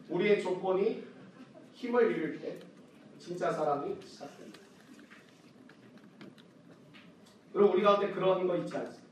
우리의 0.09 0.41
조건이 0.41 1.03
힘을 1.83 2.11
잃을 2.11 2.39
때 2.39 2.57
진짜 3.19 3.51
사랑이 3.51 3.93
시작됩니다. 4.05 4.59
그리고 7.51 7.71
우리 7.73 7.81
가운데 7.83 8.11
그런 8.13 8.47
거 8.47 8.55
있지 8.55 8.75
않습니까? 8.77 9.03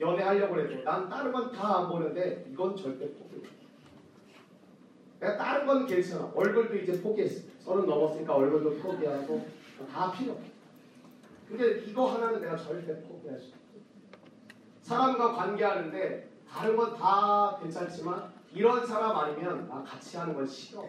연애하려고 0.00 0.60
해도 0.60 0.82
난 0.84 1.08
다른 1.08 1.32
건 1.32 1.50
다 1.50 1.78
안 1.80 1.88
보는데 1.88 2.46
이건 2.52 2.76
절대 2.76 3.10
포기. 3.14 3.42
내가 5.18 5.36
다른 5.36 5.66
건 5.66 5.86
괜찮아. 5.86 6.30
얼굴도 6.36 6.76
이제 6.76 7.00
포기했어. 7.02 7.48
서른 7.58 7.84
넘었으니까 7.86 8.32
얼굴도 8.32 8.76
포기하고 8.76 9.44
다 9.90 10.12
필요 10.12 10.32
없어. 10.34 10.44
근데 11.48 11.80
이거 11.80 12.06
하나는 12.14 12.40
내가 12.40 12.56
절대 12.56 12.94
포기할 13.02 13.40
수 13.40 13.48
없어. 13.48 13.58
사람과 14.82 15.32
관계하는데 15.32 16.30
다른 16.48 16.76
건 16.76 16.94
다 16.96 17.58
괜찮지만 17.60 18.32
이런 18.54 18.86
사람 18.86 19.16
아니면 19.16 19.68
나 19.68 19.82
같이 19.82 20.16
하는 20.16 20.32
건 20.34 20.46
싫어. 20.46 20.86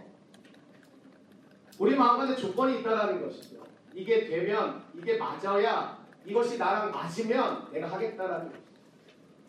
우리 1.79 1.95
마음가에 1.95 2.35
조건이 2.35 2.79
있다라는 2.79 3.25
것이죠. 3.25 3.63
이게 3.93 4.27
되면 4.27 4.83
이게 4.93 5.17
맞아야 5.17 5.97
이것이 6.25 6.57
나랑 6.57 6.91
맞으면 6.91 7.71
내가 7.71 7.87
하겠다라는 7.87 8.49
거죠. 8.49 8.59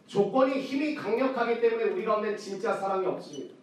조건이 0.06 0.60
힘이 0.60 0.94
강력하기 0.94 1.60
때문에 1.60 1.84
우리 1.90 2.04
가운데 2.04 2.36
진짜 2.36 2.72
사랑이 2.74 3.04
없습니다. 3.06 3.54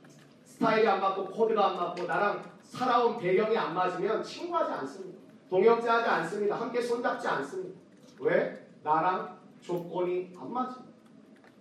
스타일이 0.45 0.87
안 0.87 0.99
맞고 0.99 1.25
코드가 1.27 1.69
안 1.69 1.77
맞고 1.77 2.03
나랑 2.03 2.43
살아온 2.61 3.17
배경이 3.17 3.57
안 3.57 3.73
맞으면 3.73 4.21
친구하지 4.21 4.71
않습니다. 4.73 5.17
동역자하지 5.49 6.09
않습니다. 6.09 6.59
함께 6.59 6.81
손잡지 6.81 7.27
않습니다. 7.27 7.79
왜? 8.19 8.67
나랑 8.83 9.37
조건이 9.61 10.33
안 10.37 10.51
맞습니다. 10.51 10.93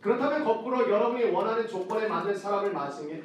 그렇다면 0.01 0.45
거꾸로 0.45 0.88
여러분이 0.90 1.31
원하는 1.31 1.69
조건에 1.69 2.09
맞는 2.09 2.37
사람을 2.37 2.73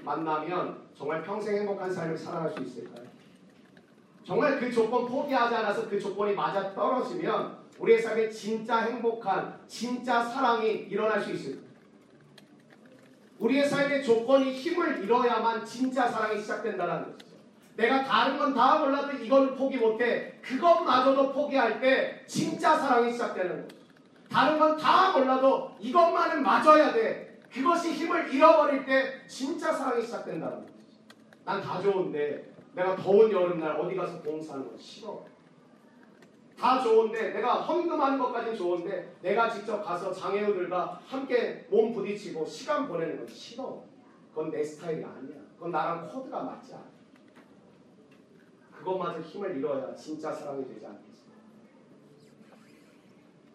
만나면 0.04 0.90
정말 0.96 1.24
평생 1.24 1.58
행복한 1.58 1.92
삶을 1.92 2.18
살아갈 2.18 2.52
수 2.52 2.62
있을까요? 2.62 3.11
정말 4.32 4.58
그 4.62 4.72
조건 4.72 5.06
포기하지 5.08 5.54
않아서 5.56 5.90
그 5.90 6.00
조건이 6.00 6.34
맞아 6.34 6.74
떨어지면 6.74 7.58
우리의 7.78 8.02
삶에 8.02 8.30
진짜 8.30 8.78
행복한 8.78 9.60
진짜 9.68 10.24
사랑이 10.24 10.70
일어날 10.90 11.20
수 11.22 11.32
있을까? 11.34 11.62
우리의 13.40 13.68
삶의 13.68 14.02
조건이 14.02 14.54
힘을 14.54 15.04
잃어야만 15.04 15.66
진짜 15.66 16.08
사랑이 16.08 16.40
시작된다는 16.40 17.12
것이죠. 17.12 17.36
내가 17.76 18.06
다른 18.06 18.38
건 18.38 18.54
다 18.54 18.78
몰라도 18.80 19.12
이걸 19.18 19.54
포기 19.54 19.76
못해. 19.76 20.36
그것마저도 20.42 21.34
포기할 21.34 21.82
때 21.82 22.24
진짜 22.26 22.78
사랑이 22.78 23.12
시작되는 23.12 23.64
거죠. 23.64 23.76
다른 24.32 24.58
건 24.58 24.78
다 24.78 25.12
몰라도 25.12 25.76
이것만은 25.78 26.42
맞아야 26.42 26.94
돼. 26.94 27.38
그것이 27.52 27.92
힘을 27.92 28.34
잃어버릴 28.34 28.86
때 28.86 29.28
진짜 29.28 29.74
사랑이 29.74 30.02
시작된다는 30.02 30.62
거죠. 30.62 30.72
난 31.44 31.62
다 31.62 31.82
좋은데 31.82 32.51
내가 32.74 32.96
더운 32.96 33.32
여름날 33.32 33.80
어디 33.80 33.96
가서 33.96 34.22
봉사하는 34.22 34.68
건 34.68 34.78
싫어. 34.78 35.26
다 36.58 36.80
좋은데 36.82 37.32
내가 37.32 37.62
헌금하는 37.62 38.20
것까지는 38.20 38.56
좋은데 38.56 39.16
내가 39.22 39.50
직접 39.50 39.82
가서 39.82 40.14
장애우들과 40.14 41.02
함께 41.06 41.68
몸 41.70 41.92
부딪히고 41.94 42.46
시간 42.46 42.88
보내는 42.88 43.18
건 43.18 43.28
싫어. 43.28 43.84
그건 44.30 44.52
내 44.52 44.64
스타일이 44.64 45.04
아니야. 45.04 45.38
그건 45.56 45.72
나랑 45.72 46.08
코드가 46.08 46.44
맞지 46.44 46.74
않아. 46.76 46.86
그것마저 48.72 49.20
힘을 49.20 49.58
잃어야 49.58 49.94
진짜 49.96 50.32
사랑이 50.32 50.68
되지 50.68 50.86
않겠어. 50.86 51.22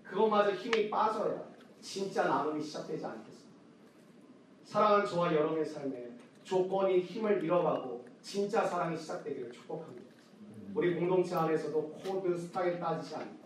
그것마저 0.04 0.52
힘이 0.52 0.90
빠져야 0.90 1.44
진짜 1.80 2.28
나눔이 2.28 2.62
시작되지 2.62 3.04
않겠어. 3.04 3.46
사랑하는 4.64 5.06
저와 5.06 5.32
여러분의 5.32 5.64
삶에 5.64 6.10
조건이 6.42 7.00
힘을 7.00 7.42
잃어가고 7.42 7.95
진짜 8.26 8.64
사랑이 8.64 8.98
시작되기를 8.98 9.52
축복합니다. 9.52 10.10
우리 10.74 10.96
공동체 10.96 11.36
안에서도 11.36 11.80
코드 11.90 12.36
스타일 12.36 12.80
따지지 12.80 13.14
않고 13.14 13.36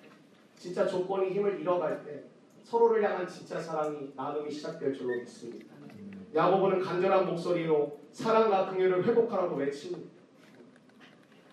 진짜 0.56 0.86
조건이 0.86 1.32
힘을 1.32 1.60
잃어갈 1.60 2.02
때 2.02 2.24
서로를 2.64 3.04
향한 3.04 3.28
진짜 3.28 3.60
사랑이 3.60 4.10
나눔이 4.16 4.50
시작될 4.50 4.94
줄로 4.94 5.14
믿습니다. 5.18 5.66
야고보는 6.34 6.80
간절한 6.80 7.26
목소리로 7.26 8.00
사랑과 8.10 8.70
긍휼을 8.70 9.04
회복하라고 9.04 9.56
외칩니다. 9.56 10.10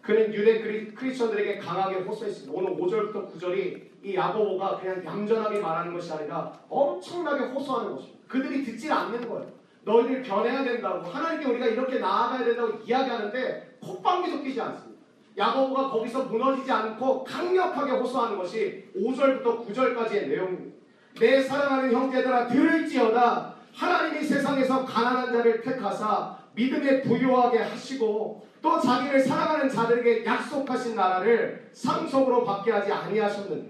그는 0.02 0.34
유대 0.34 0.62
크리, 0.62 0.94
크리스천들에게 0.94 1.58
강하게 1.58 2.04
호소했습니다. 2.04 2.54
오늘 2.58 2.78
5절부터 2.78 3.34
9절이 3.34 3.88
이 4.04 4.16
야고보가 4.16 4.80
그냥 4.80 5.04
얌전하게 5.04 5.60
말하는 5.60 5.94
것이 5.94 6.14
아니라 6.14 6.58
엄청나게 6.70 7.48
호소하는 7.48 7.94
것입니다. 7.94 8.20
그들이 8.30 8.64
듣질 8.64 8.90
않는 8.90 9.28
거예요. 9.28 9.52
너희들 9.88 10.22
변해야 10.22 10.64
된다고 10.66 11.08
하나님께 11.08 11.48
우리가 11.48 11.66
이렇게 11.68 12.00
나아가야 12.00 12.44
된다고 12.44 12.78
이야기하는데 12.86 13.78
콧방귀 13.82 14.30
섞이지 14.30 14.62
않습니다. 14.62 15.02
야고보가 15.38 15.90
거기서 15.92 16.26
무너지지 16.26 16.70
않고 16.72 17.24
강력하게 17.24 17.94
호소하는 17.94 18.38
것이 18.38 18.90
5절부터 18.96 19.66
9절까지의 19.66 20.28
내용입니다. 20.28 20.78
내 21.20 21.42
사랑하는 21.42 21.92
형제들아 21.92 22.48
들을지어다 22.48 23.56
하나님이 23.74 24.24
세상에서 24.24 24.84
가난한 24.84 25.32
자를 25.32 25.62
택하사 25.62 26.38
믿음에 26.54 27.02
부유하게 27.04 27.60
하시고 27.60 28.46
또 28.62 28.80
자기를 28.80 29.20
사랑하는 29.20 29.70
자들에게 29.70 30.26
약속하신 30.26 30.96
나라를 30.96 31.70
상속으로 31.72 32.44
받게 32.44 32.72
하지 32.72 32.92
아니하셨느냐 32.92 33.70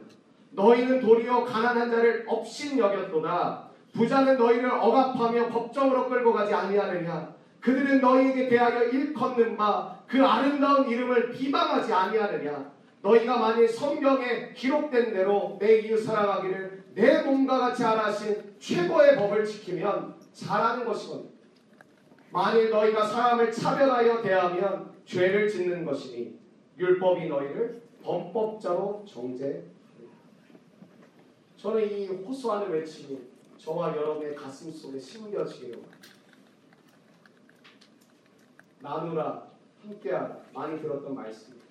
너희는 0.51 1.01
도리어 1.01 1.43
가난한 1.43 1.91
자를 1.91 2.25
업신 2.27 2.79
여겼도다 2.79 3.66
부자는 3.97 4.37
너희를 4.37 4.69
억압하며 4.69 5.47
법정으로 5.49 6.07
끌고 6.07 6.31
가지 6.31 6.53
아니하느냐? 6.53 7.35
그들은 7.61 7.99
너희에게 7.99 8.47
대하여 8.47 8.83
일컫는 8.83 9.57
바 9.57 9.97
그 10.07 10.23
아름다운 10.23 10.89
이름을 10.89 11.31
비방하지 11.31 11.91
아니하느냐? 11.91 12.71
너희가 13.01 13.37
만일 13.37 13.67
성경에 13.67 14.53
기록된 14.53 15.13
대로 15.13 15.57
내 15.59 15.79
이웃 15.79 15.97
사랑하기를 15.97 16.85
내 16.93 17.21
몸과 17.21 17.59
같이 17.59 17.83
하라신 17.83 18.55
최고의 18.57 19.17
법을 19.17 19.45
지키면 19.45 20.15
잘하는 20.33 20.85
것이거든. 20.85 21.29
만일 22.31 22.69
너희가 22.69 23.05
사람을 23.05 23.51
차별하여 23.51 24.21
대하면 24.21 24.91
죄를 25.05 25.47
짓는 25.47 25.85
것이니 25.85 26.37
율법이 26.79 27.27
너희를 27.27 27.81
범법자로 28.03 29.05
정죄 29.07 29.63
저는 31.57 31.91
이 31.91 32.07
호소하는 32.07 32.71
외침이 32.71 33.19
저와 33.57 33.95
여러분의 33.95 34.35
가슴 34.35 34.71
속에 34.71 34.99
심겨지기를. 34.99 35.81
나누라 38.79 39.47
함께하라 39.81 40.41
많이 40.53 40.79
들었던 40.79 41.15
말씀입니다. 41.15 41.67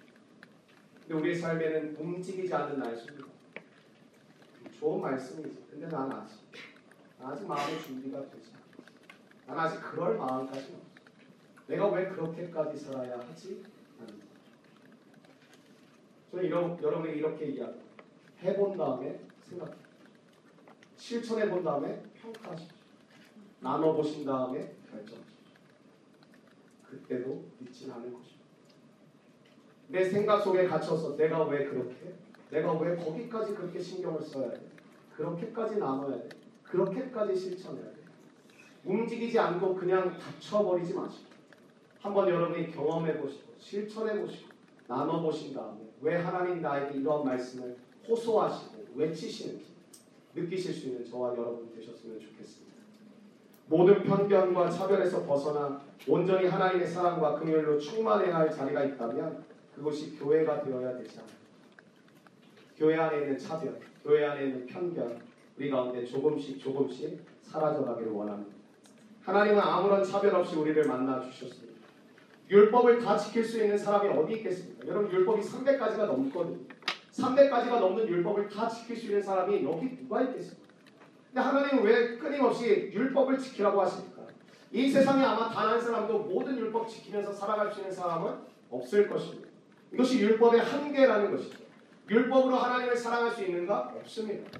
근데 1.00 1.14
우리 1.14 1.34
삶에는 1.34 1.96
움직이지 1.96 2.52
않는 2.52 2.78
날수입니다. 2.78 3.26
좋은 4.78 5.00
말씀이지. 5.00 5.66
근데 5.70 5.88
난 5.88 6.12
아직 6.12 6.40
아직 7.20 7.46
마음의 7.46 7.82
준비가 7.82 8.20
되지 8.30 8.50
않아. 8.52 9.56
난 9.56 9.58
아직 9.66 9.80
그럴 9.80 10.18
마음까지는 10.18 10.80
없어. 10.80 10.96
내가 11.68 11.88
왜 11.90 12.08
그렇게까지 12.08 12.76
살아야 12.78 13.18
하지? 13.18 13.62
저는 16.30 16.44
이런, 16.44 16.82
여러분에게 16.82 17.18
이렇게 17.18 17.46
이야기 17.46 17.80
해본 18.42 18.76
다음에 18.76 19.20
생각해. 19.44 19.85
실천해 20.96 21.48
본 21.48 21.62
다음에 21.62 22.02
평가하십시오. 22.20 22.76
나눠 23.60 23.94
보신 23.94 24.24
다음에 24.24 24.74
결정하십시오. 24.90 25.36
그때도 26.88 27.44
믿진 27.58 27.90
않을 27.90 28.12
것입니다. 28.12 28.36
내 29.88 30.04
생각 30.04 30.40
속에 30.42 30.66
갇혀서 30.66 31.16
내가 31.16 31.44
왜 31.44 31.66
그렇게? 31.66 32.14
내가 32.50 32.72
왜 32.74 32.96
거기까지 32.96 33.54
그렇게 33.54 33.80
신경을 33.80 34.22
써야 34.22 34.50
돼? 34.50 34.60
그렇게까지 35.16 35.78
나눠야 35.78 36.22
돼? 36.22 36.28
그렇게까지 36.64 37.36
실천해야 37.36 37.84
돼? 37.84 37.96
움직이지 38.84 39.38
않고 39.38 39.74
그냥 39.74 40.16
닫혀버리지 40.18 40.94
마시고 40.94 41.30
한번 42.00 42.28
여러분이 42.28 42.70
경험해 42.70 43.18
보시고 43.18 43.54
실천해 43.58 44.20
보시고 44.20 44.48
나눠 44.86 45.20
보신 45.20 45.54
다음에 45.54 45.80
왜 46.00 46.16
하나님 46.16 46.62
나에게 46.62 46.98
이런 46.98 47.24
말씀을 47.24 47.76
호소하시고 48.08 48.86
외치시는지 48.94 49.75
느끼실 50.36 50.72
수 50.72 50.86
있는 50.88 51.04
저와 51.04 51.30
여러분 51.32 51.72
되셨으면 51.74 52.20
좋겠습니다. 52.20 52.76
모든 53.68 54.02
편견과 54.02 54.70
차별에서 54.70 55.24
벗어나 55.24 55.80
온전히 56.06 56.46
하나님의 56.46 56.86
사랑과 56.86 57.40
긍휼로 57.40 57.78
충만해야 57.78 58.36
할 58.36 58.50
자리가 58.50 58.84
있다면 58.84 59.44
그것이 59.74 60.16
교회가 60.16 60.62
되어야 60.62 60.96
되지 60.98 61.18
않아요. 61.18 61.36
교회 62.76 62.96
안에 62.96 63.18
있는 63.20 63.38
차별, 63.38 63.80
교회 64.04 64.24
안에 64.24 64.44
있는 64.44 64.66
편견 64.66 65.20
우리 65.58 65.70
가운데 65.70 66.04
조금씩 66.04 66.60
조금씩 66.60 67.18
사라져가기를 67.42 68.12
원합니다. 68.12 68.54
하나님은 69.22 69.58
아무런 69.58 70.04
차별 70.04 70.34
없이 70.34 70.54
우리를 70.54 70.84
만나 70.86 71.20
주셨습니다. 71.20 71.74
율법을 72.48 73.00
다 73.00 73.16
지킬 73.16 73.42
수 73.42 73.60
있는 73.60 73.76
사람이 73.76 74.08
어디 74.10 74.34
있겠습니까? 74.34 74.86
여러분 74.86 75.10
율법이 75.10 75.42
300가지가 75.42 76.06
넘거든요. 76.06 76.75
300가지가 77.16 77.80
넘는 77.80 78.08
율법을 78.08 78.48
다 78.48 78.68
지킬 78.68 78.96
수 78.96 79.06
있는 79.06 79.22
사람이 79.22 79.64
여기 79.64 79.96
누가 79.96 80.22
있겠습니까? 80.22 80.66
근데 81.28 81.40
하나님은 81.40 81.84
왜 81.84 82.16
끊임없이 82.18 82.90
율법을 82.92 83.38
지키라고 83.38 83.80
하십니까? 83.82 84.22
이 84.72 84.90
세상에 84.90 85.24
아마 85.24 85.48
단 85.50 85.68
한 85.68 85.80
사람도 85.80 86.18
모든 86.20 86.58
율법 86.58 86.88
지키면서 86.88 87.32
살아갈 87.32 87.72
수 87.72 87.80
있는 87.80 87.92
사람은 87.92 88.34
없을 88.70 89.08
것입니다. 89.08 89.48
이것이 89.92 90.20
율법의 90.20 90.60
한계라는 90.60 91.30
것이죠. 91.36 91.58
율법으로 92.10 92.56
하나님을 92.56 92.96
사랑할 92.96 93.30
수 93.32 93.42
있는가? 93.44 93.92
없습니다. 93.96 94.58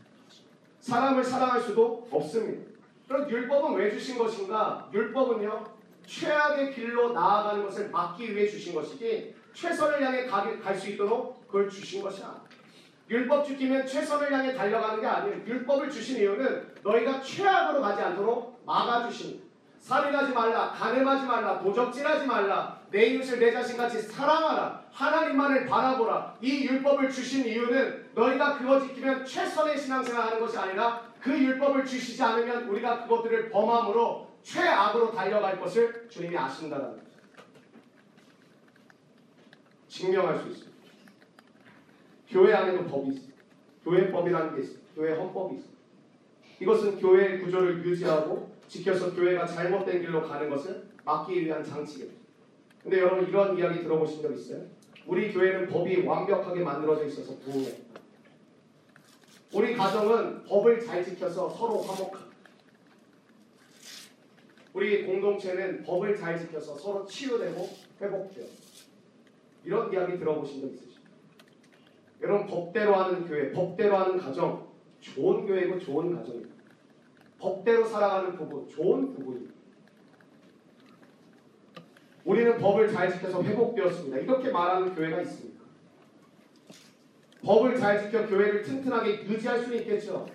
사람을 0.80 1.24
사랑할 1.24 1.60
수도 1.60 2.06
없습니다. 2.10 2.70
그럼 3.08 3.28
율법은 3.30 3.74
왜 3.76 3.90
주신 3.90 4.18
것인가? 4.18 4.88
율법은요, 4.92 5.64
최악의 6.06 6.74
길로 6.74 7.12
나아가는 7.12 7.62
것을 7.64 7.90
막기 7.90 8.34
위해 8.34 8.48
주신 8.48 8.74
것이지, 8.74 9.34
최선을 9.52 10.02
향해 10.02 10.26
갈 10.26 10.76
수 10.76 10.90
있도록 10.90 11.46
그걸 11.46 11.68
주신 11.68 12.02
것이 12.02 12.22
아니에요. 12.22 12.46
율법 13.08 13.46
지키면 13.46 13.86
최선을 13.86 14.32
향해 14.32 14.52
달려가는 14.54 15.00
게 15.00 15.06
아니에요. 15.06 15.46
율법을 15.46 15.90
주신 15.90 16.18
이유는 16.18 16.74
너희가 16.82 17.20
최악으로 17.20 17.80
가지 17.80 18.02
않도록 18.02 18.62
막아주신. 18.66 19.46
살인하지 19.78 20.32
말라, 20.32 20.72
간음하지 20.72 21.26
말라, 21.26 21.60
도적질하지 21.60 22.26
말라, 22.26 22.80
내 22.90 23.06
이웃을 23.06 23.38
내 23.38 23.52
자신같이 23.52 24.02
사랑하라, 24.02 24.82
하나님만을 24.90 25.66
바라보라. 25.66 26.34
이 26.40 26.66
율법을 26.66 27.08
주신 27.08 27.46
이유는 27.46 28.10
너희가 28.14 28.58
그거 28.58 28.80
지키면 28.80 29.24
최선의 29.24 29.78
신앙생활 29.78 30.26
하는 30.26 30.40
것이 30.40 30.58
아니라 30.58 31.02
그 31.20 31.30
율법을 31.30 31.84
주시지 31.84 32.20
않으면 32.20 32.64
우리가 32.64 33.02
그것들을 33.02 33.50
범함으로 33.50 34.25
최악으로 34.46 35.10
달려갈 35.10 35.58
것을 35.58 36.08
주님이 36.08 36.38
아신다는 36.38 36.90
거죠. 36.90 37.02
증명할 39.88 40.38
수 40.38 40.48
있습니다. 40.48 40.76
교회 42.28 42.54
안에도 42.54 42.84
법이 42.84 43.14
있어요. 43.14 43.32
교회 43.82 44.10
법이라는 44.10 44.54
게 44.54 44.62
있어요. 44.62 44.78
교회 44.94 45.14
헌법이 45.14 45.56
있어요. 45.56 45.72
이것은 46.60 46.98
교회의 46.98 47.40
구조를 47.40 47.84
유지하고 47.84 48.54
지켜서 48.68 49.12
교회가 49.14 49.46
잘못된 49.46 50.00
길로 50.00 50.22
가는 50.22 50.48
것을 50.48 50.90
막기 51.04 51.44
위한 51.44 51.64
장치입니다. 51.64 52.14
근데 52.82 53.00
여러분 53.00 53.28
이런 53.28 53.58
이야기 53.58 53.82
들어보신 53.82 54.22
적 54.22 54.32
있어요? 54.32 54.64
우리 55.06 55.32
교회는 55.32 55.68
법이 55.68 56.06
완벽하게 56.06 56.62
만들어져 56.62 57.04
있어서 57.06 57.36
부흥해. 57.38 57.78
우리 59.52 59.74
가정은 59.74 60.44
법을 60.44 60.84
잘 60.84 61.04
지켜서 61.04 61.48
서로 61.48 61.82
화목합니다. 61.82 62.25
우리 64.76 65.06
공동체는 65.06 65.84
법을 65.84 66.14
잘 66.14 66.38
지켜서 66.38 66.76
서로 66.76 67.06
치유되고 67.06 67.66
회복돼요. 67.98 68.44
이런 69.64 69.90
이야기 69.90 70.18
들어보신 70.18 70.60
적 70.60 70.66
있으십니까? 70.70 71.00
여러분 72.20 72.46
법대로 72.46 72.94
하는 72.94 73.26
교회, 73.26 73.50
법대로 73.52 73.96
하는 73.96 74.18
가정 74.18 74.68
좋은 75.00 75.46
교회고 75.46 75.78
좋은 75.78 76.14
가정입니다. 76.14 76.54
법대로 77.38 77.86
살아가는 77.86 78.36
부부 78.36 78.68
좋은 78.68 79.14
부부입니다. 79.14 79.54
우리는 82.26 82.58
법을 82.58 82.92
잘 82.92 83.10
지켜서 83.10 83.42
회복되었습니다. 83.42 84.18
이렇게 84.18 84.50
말하는 84.50 84.94
교회가 84.94 85.22
있습니까? 85.22 85.64
법을 87.42 87.78
잘 87.78 88.02
지켜 88.02 88.26
교회를 88.26 88.62
튼튼하게 88.62 89.24
유지할 89.24 89.58
수는 89.60 89.78
있겠죠. 89.78 90.26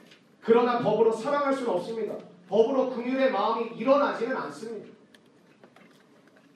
그러나 0.41 0.79
법으로 0.79 1.11
사랑할 1.11 1.53
수는 1.53 1.69
없습니다. 1.69 2.30
법으로 2.51 2.89
긍휼의 2.89 3.31
마음이 3.31 3.77
일어나지는 3.77 4.35
않습니다. 4.35 4.91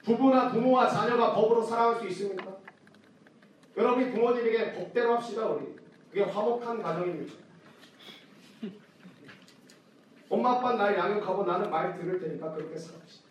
부부나 0.03 0.51
부모와 0.51 0.89
자녀가 0.89 1.33
법으로 1.33 1.63
사랑할 1.63 2.01
수 2.01 2.07
있습니까? 2.09 2.57
여러분이 3.77 4.11
부모님에게 4.11 4.73
법대로 4.73 5.15
합시다 5.15 5.47
우리. 5.47 5.73
그게 6.09 6.23
화목한 6.23 6.81
가정입니다. 6.81 7.33
엄마 10.29 10.51
아빠 10.51 10.73
날 10.73 10.97
양육하고 10.97 11.45
나는 11.45 11.71
말 11.71 11.97
들을 11.97 12.19
테니까 12.19 12.51
그렇게 12.51 12.77
살읍시다. 12.77 13.25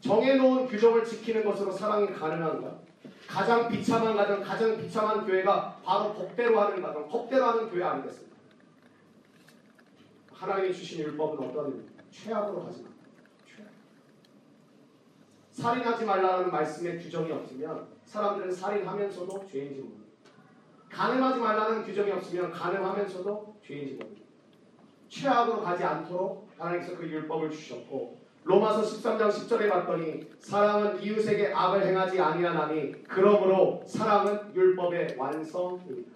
정해놓은 0.00 0.66
규정을 0.68 1.04
지키는 1.04 1.44
것으로 1.44 1.72
사랑이 1.72 2.08
가능한가? 2.08 2.80
가장 3.26 3.68
비참한 3.68 4.14
가정, 4.14 4.42
가장 4.42 4.76
비참한 4.76 5.26
교회가 5.26 5.80
바로 5.82 6.12
법대로 6.12 6.60
하는 6.60 6.82
가정, 6.82 7.08
법대로 7.08 7.44
하는 7.46 7.70
교회 7.70 7.82
아니겠습니까? 7.84 8.27
하나님이 10.38 10.72
주신 10.72 11.00
율법은 11.00 11.48
어떤? 11.48 11.84
최악으로 12.10 12.62
하지 12.62 12.82
마. 12.82 12.88
최악. 13.44 13.68
살인하지 15.50 16.04
말라는 16.04 16.50
말씀에 16.52 16.96
규정이 16.96 17.32
없으면 17.32 17.88
사람들은 18.04 18.52
살인하면서도 18.52 19.46
죄인지 19.50 19.80
모릅니다. 19.80 20.08
가늠하지 20.90 21.40
말라는 21.40 21.82
규정이 21.82 22.12
없으면 22.12 22.52
가늠하면서도 22.52 23.56
죄인지 23.66 23.94
모릅니다. 23.94 24.22
최악으로 25.08 25.60
가지 25.62 25.82
않도록 25.82 26.48
하나님께서 26.56 26.96
그 26.96 27.08
율법을 27.08 27.50
주셨고 27.50 28.18
로마서 28.44 28.82
13장 28.82 29.28
10절에 29.28 29.68
봤더니 29.68 30.30
사랑은 30.38 31.02
이웃에게 31.02 31.52
악을 31.52 31.84
행하지 31.84 32.20
아니하나니 32.20 33.02
그러므로 33.04 33.82
사랑은 33.84 34.54
율법의 34.54 35.16
완성입니다. 35.18 36.10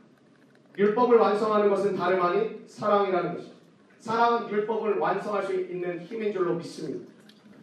율법을 0.79 1.19
완성하는 1.19 1.69
것은 1.69 1.97
다름 1.97 2.23
아닌 2.23 2.65
사랑이라는 2.67 3.35
것입니다. 3.35 3.62
사랑은 4.03 4.51
율법을 4.51 4.99
완성할 4.99 5.45
수 5.45 5.55
있는 5.55 6.01
힘인 6.01 6.33
줄로 6.33 6.55
믿습니다. 6.55 7.09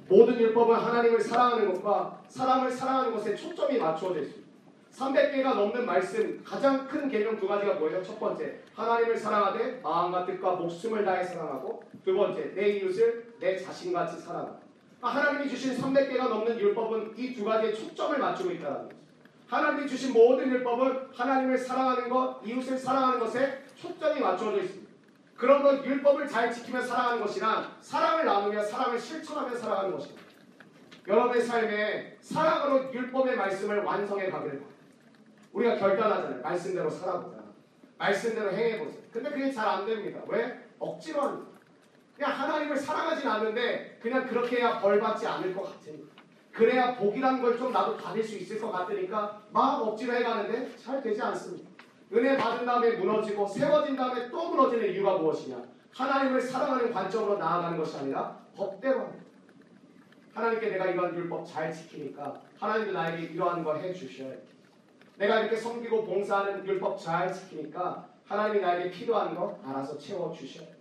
모든 0.07 0.39
율법은 0.39 0.73
하나님을 0.73 1.19
사랑하는 1.19 1.73
것과 1.73 2.21
사람을 2.29 2.71
사랑하는 2.71 3.11
것에 3.11 3.35
초점이 3.35 3.77
맞추어져 3.77 4.21
있습니다. 4.21 4.49
300개가 4.93 5.53
넘는 5.53 5.85
말씀 5.85 6.41
가장 6.45 6.87
큰 6.87 7.09
개념 7.09 7.37
두 7.37 7.45
가지가 7.45 7.73
뭐예요? 7.73 8.01
첫 8.01 8.17
번째 8.17 8.57
하나님을 8.73 9.17
사랑하되 9.17 9.81
마음과 9.83 10.25
뜻과 10.25 10.53
목숨을 10.53 11.03
다해 11.03 11.25
사랑하고 11.25 11.83
두 12.05 12.15
번째 12.15 12.53
내 12.55 12.69
이웃을 12.77 13.33
내 13.41 13.57
자신같이 13.57 14.19
사랑하고 14.21 14.59
그러니까 15.01 15.21
하나님이 15.21 15.49
주신 15.49 15.75
300개가 15.75 16.29
넘는 16.29 16.57
율법은 16.57 17.15
이 17.17 17.35
두 17.35 17.43
가지에 17.43 17.73
초점을 17.73 18.17
맞추고 18.17 18.51
있다는 18.51 18.83
거죠. 18.83 18.95
하나님이 19.49 19.89
주신 19.89 20.13
모든 20.13 20.49
율법은 20.49 21.09
하나님을 21.13 21.57
사랑하는 21.57 22.07
것, 22.09 22.39
이웃을 22.45 22.77
사랑하는 22.77 23.19
것에 23.19 23.61
초점이 23.75 24.21
맞추어져 24.21 24.61
있습니다. 24.61 24.88
그러므로 25.39 25.85
율법을 25.85 26.27
잘 26.27 26.51
지키며 26.51 26.81
사랑하는 26.81 27.21
것이란 27.21 27.71
사랑을 27.79 28.25
나누며 28.25 28.61
사랑을 28.61 28.99
실천하며 28.99 29.55
살아가는 29.55 29.91
것입니다. 29.93 30.21
여러분의 31.07 31.41
삶에 31.41 32.17
사랑으로 32.19 32.93
율법의 32.93 33.37
말씀을 33.37 33.79
완성해 33.83 34.29
가기를 34.29 34.59
바랍니다. 34.59 34.75
우리가 35.53 35.77
결단하잖아요. 35.77 36.41
말씀대로 36.41 36.89
살아보자. 36.89 37.37
말씀대로 37.97 38.51
행해보자. 38.51 38.97
근데 39.13 39.29
그게 39.29 39.49
잘 39.51 39.65
안 39.69 39.85
됩니다. 39.85 40.19
왜? 40.27 40.59
억지로 40.77 41.21
합니다. 41.21 41.49
그냥 42.17 42.31
하나님을 42.33 42.75
사랑하진 42.75 43.29
않는데 43.29 43.97
그냥 44.01 44.27
그렇게 44.27 44.57
해야 44.57 44.77
벌 44.81 44.99
받지 44.99 45.25
않을 45.25 45.55
것 45.55 45.63
같으니까. 45.63 46.09
그래야 46.51 46.95
복이란 46.97 47.41
걸 47.41 47.57
좀 47.57 47.71
나도 47.71 47.95
받을 47.95 48.21
수 48.21 48.35
있을 48.35 48.59
것 48.59 48.69
같으니까 48.71 49.41
막 49.51 49.81
억지로 49.81 50.13
해가는데 50.13 50.75
잘 50.75 51.01
되지 51.01 51.21
않습니다. 51.21 51.68
은혜 52.11 52.35
받은 52.37 52.65
다음에 52.65 52.91
무너지고 52.91 53.47
세워진 53.47 53.95
다음에 53.95 54.29
또 54.29 54.49
무너지는 54.49 54.91
이유가 54.91 55.17
무엇이냐? 55.17 55.61
하나님을 55.93 56.41
사랑하는 56.41 56.91
관점으로 56.91 57.37
나아가는 57.37 57.77
것이 57.77 57.97
아니라 57.97 58.37
법대로 58.55 59.01
합니다. 59.01 59.25
하나님께 60.33 60.69
내가 60.69 60.85
이러한 60.87 61.15
율법 61.15 61.45
잘 61.47 61.71
지키니까 61.71 62.41
하나님도 62.59 62.93
나에게 62.93 63.33
이러한 63.33 63.63
걸 63.63 63.79
해주셔야 63.79 64.29
돼. 64.29 64.43
내가 65.17 65.41
이렇게 65.41 65.55
섬기고 65.57 66.05
봉사하는 66.05 66.65
율법 66.65 66.99
잘 66.99 67.31
지키니까 67.31 68.07
하나님이 68.25 68.61
나에게 68.61 68.91
필요한 68.91 69.35
거 69.35 69.59
알아서 69.65 69.97
채워주셔야 69.97 70.67
돼. 70.67 70.79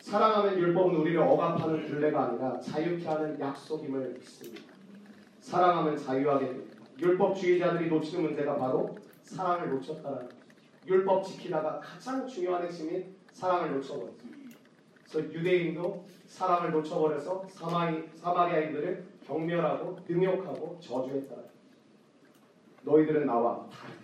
사랑하면 0.00 0.58
율법은 0.58 0.96
우리를 0.96 1.20
억압하는 1.20 1.86
굴레가 1.86 2.24
아니라 2.24 2.58
자유케 2.60 3.06
하는 3.06 3.38
약속임을 3.38 4.14
믿습니다. 4.14 4.72
사랑하면 5.40 5.96
자유하게 5.98 6.46
됩니다. 6.46 6.67
율법주의자들이 7.00 7.88
놓치는 7.88 8.24
문제가 8.24 8.56
바로 8.56 8.96
사랑을 9.22 9.70
놓쳤다는 9.70 10.18
거죠. 10.28 10.36
율법 10.86 11.24
지키다가 11.24 11.80
가장 11.80 12.26
중요한 12.26 12.64
핵심인 12.64 13.14
사랑을 13.32 13.74
놓쳐버렸어요. 13.74 14.28
그래서 15.08 15.32
유대인도 15.32 16.04
사랑을 16.26 16.72
놓쳐버려서 16.72 17.46
사마리, 17.50 18.08
사마리아인들을 18.16 19.06
경멸하고 19.26 19.98
능욕하고 20.08 20.78
저주했다. 20.80 21.34
너희들은 22.82 23.26
나와 23.26 23.66
다르다. 23.70 23.98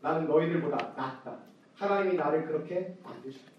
나는 0.00 0.26
너희들보다 0.26 0.76
낫다. 0.96 1.38
하나님이 1.76 2.16
나를 2.16 2.46
그렇게 2.46 2.96
만드셨다. 3.02 3.52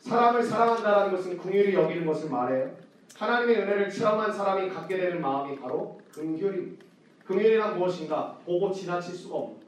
사람을 0.00 0.42
사랑한다는 0.42 1.16
것은 1.16 1.36
궁휼히 1.36 1.74
여기는 1.74 2.06
것을 2.06 2.30
말해요. 2.30 2.76
하나님의 3.16 3.56
은혜를 3.56 3.90
체험한 3.90 4.32
사람이 4.32 4.68
갖게 4.70 4.96
되는 4.96 5.20
마음이 5.20 5.58
바로 5.58 6.00
긍휼입니다. 6.18 6.84
긍휼이란 7.24 7.78
무엇인가? 7.78 8.38
보고 8.44 8.72
지나칠 8.72 9.14
수가 9.14 9.36
없는 9.36 9.58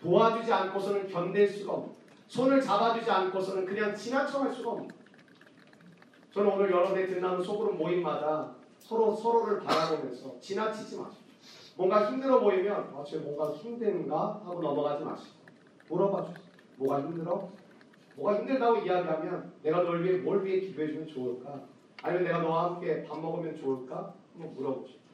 도와주지 0.00 0.52
않고서는 0.52 1.08
견딜 1.08 1.48
수가 1.48 1.72
없는 1.72 1.96
손을 2.28 2.60
잡아주지 2.60 3.10
않고서는 3.10 3.64
그냥 3.64 3.94
지나쳐 3.94 4.40
갈 4.40 4.52
수가 4.52 4.72
없는 4.72 4.88
저는 6.32 6.52
오늘 6.52 6.70
여러분의 6.70 7.08
듣나는 7.08 7.42
소그룹 7.42 7.76
모임마다 7.76 8.54
서로 8.78 9.14
서로를 9.14 9.60
바라보면서 9.60 10.38
지나치지 10.38 10.98
마시고 10.98 11.26
뭔가 11.76 12.10
힘들어 12.10 12.40
보이면 12.40 12.94
아, 12.94 13.02
쟤 13.04 13.18
뭔가 13.18 13.52
힘든가 13.52 14.42
하고 14.44 14.60
넘어가지 14.60 15.04
마시고 15.04 15.34
물어봐 15.88 16.24
주세요. 16.26 16.46
뭐가 16.76 17.00
힘들어? 17.00 17.48
뭐가 18.16 18.38
힘들다고 18.38 18.78
이야기하면 18.78 19.52
내가 19.62 19.82
널 19.82 20.04
위해 20.04 20.18
뭘 20.18 20.44
위해 20.44 20.60
기도해 20.60 20.88
주면 20.88 21.06
좋을까? 21.08 21.62
아니면 22.02 22.24
내가 22.24 22.38
너와 22.38 22.64
함께 22.64 23.04
밥 23.04 23.18
먹으면 23.18 23.56
좋을까? 23.56 24.14
한번 24.34 24.54
물어보죠. 24.54 25.05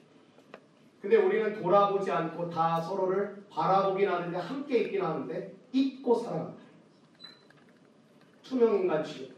근데 1.03 1.17
우리는 1.17 1.61
돌아보지 1.61 2.13
않고 2.13 2.49
다 2.49 2.81
서로를 2.81 3.45
바라보긴 3.51 4.09
하는데 4.09 4.39
함께 4.39 4.79
있긴 4.79 5.03
하는데 5.03 5.53
잊고 5.73 6.15
살아갑니다. 6.15 6.63
투명인간 8.45 9.05
취급. 9.05 9.37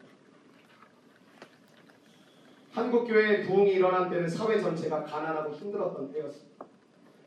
한국 2.73 3.07
교회의 3.07 3.45
부흥이 3.45 3.73
일어난 3.73 4.11
때는 4.11 4.29
사회 4.29 4.61
전체가 4.61 5.05
가난하고 5.05 5.55
힘들었던 5.55 6.13
때였습니다. 6.13 6.67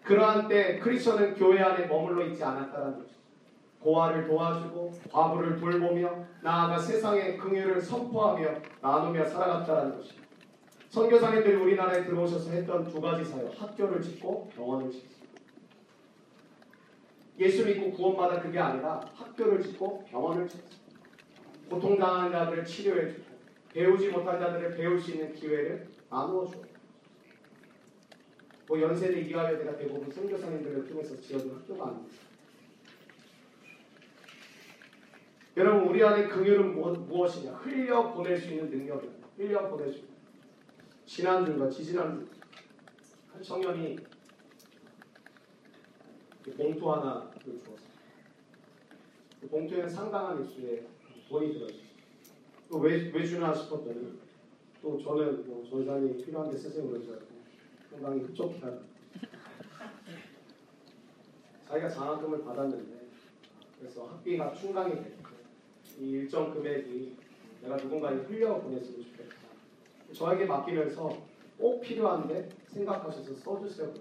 그러한 0.04 0.48
때 0.48 0.78
크리스천은 0.78 1.34
교회 1.34 1.62
안에 1.62 1.88
머물러 1.88 2.24
있지 2.28 2.44
않았다는 2.44 2.92
것입니다. 2.94 3.18
고아를 3.82 4.28
도와주고 4.28 4.94
과부를 5.12 5.60
돌보며 5.60 6.26
나아가 6.44 6.78
세상의 6.78 7.38
긍휼을 7.38 7.82
선포하며 7.82 8.50
나누며 8.82 9.26
살아갔다는 9.26 9.98
것입니다. 9.98 10.27
선교사님들이 10.98 11.56
우리나라에 11.56 12.04
들어오셔서 12.06 12.50
했던 12.52 12.84
두 12.84 13.00
가지 13.00 13.24
사역, 13.24 13.62
학교를 13.62 14.02
짓고 14.02 14.50
병원을 14.56 14.90
짓습니다. 14.92 15.18
예수 17.40 17.66
믿고 17.66 17.92
구원받아 17.92 18.42
그게 18.42 18.58
아니라 18.58 19.00
학교를 19.14 19.62
짓고 19.62 20.06
병원을 20.06 20.48
짓습니다. 20.48 20.76
고통당한 21.70 22.32
자들을 22.32 22.66
치료해주고 22.66 23.28
배우지 23.74 24.10
못한 24.10 24.40
자들을 24.40 24.76
배울 24.76 25.00
수 25.00 25.12
있는 25.12 25.34
기회를 25.34 25.88
나누어주고 26.10 26.66
뭐 28.68 28.82
연세대 28.82 29.22
이화여대가 29.22 29.78
대부분 29.78 30.10
선교사님들을 30.12 30.88
통해서 30.88 31.16
지어준 31.22 31.56
학교가 31.56 31.90
아닙니다. 31.90 32.16
여러분 35.58 35.88
우리 35.90 36.04
안에 36.04 36.28
긍휼은 36.28 36.76
무엇이냐? 37.08 37.52
흘려 37.52 38.14
보낼 38.14 38.38
수 38.38 38.50
있는 38.50 38.70
능력입니다. 38.70 39.28
흘려 39.38 39.70
보낼 39.70 39.92
수 39.92 40.00
있는. 40.00 40.17
지난주인가 41.08 41.70
지지난주 41.70 42.28
한 43.32 43.42
청년이 43.42 43.98
봉투 46.58 46.92
하나 46.92 47.32
주었어요. 47.42 47.76
그 49.40 49.48
봉투에는 49.48 49.90
상당한 49.90 50.42
액수의 50.42 50.86
돈이 51.30 51.54
들어있어요. 51.54 51.88
왜, 52.72 53.10
왜 53.12 53.26
주나 53.26 53.54
싶었더니 53.54 54.20
또 54.82 55.02
저는 55.02 55.48
뭐 55.48 55.66
전산이 55.70 56.24
필요한데 56.26 56.58
쓰세요 56.58 56.84
않고 56.84 57.26
상당히 57.90 58.22
흡족해하는 58.24 58.82
자기가 61.68 61.90
장학금을 61.90 62.44
받았는데 62.44 63.08
그래서 63.80 64.08
학비가 64.08 64.54
충당이 64.54 64.96
됐고 64.96 65.30
이 66.00 66.10
일정 66.12 66.54
금액이 66.54 67.16
내가 67.62 67.78
누군가에 67.78 68.16
흘려 68.16 68.60
보냈으면 68.62 69.04
좋겠다. 69.04 69.37
저에게 70.14 70.46
맡기면서 70.46 71.10
꼭 71.58 71.82
필요한데 71.82 72.50
생각하셔서 72.68 73.36
써주세요. 73.36 73.94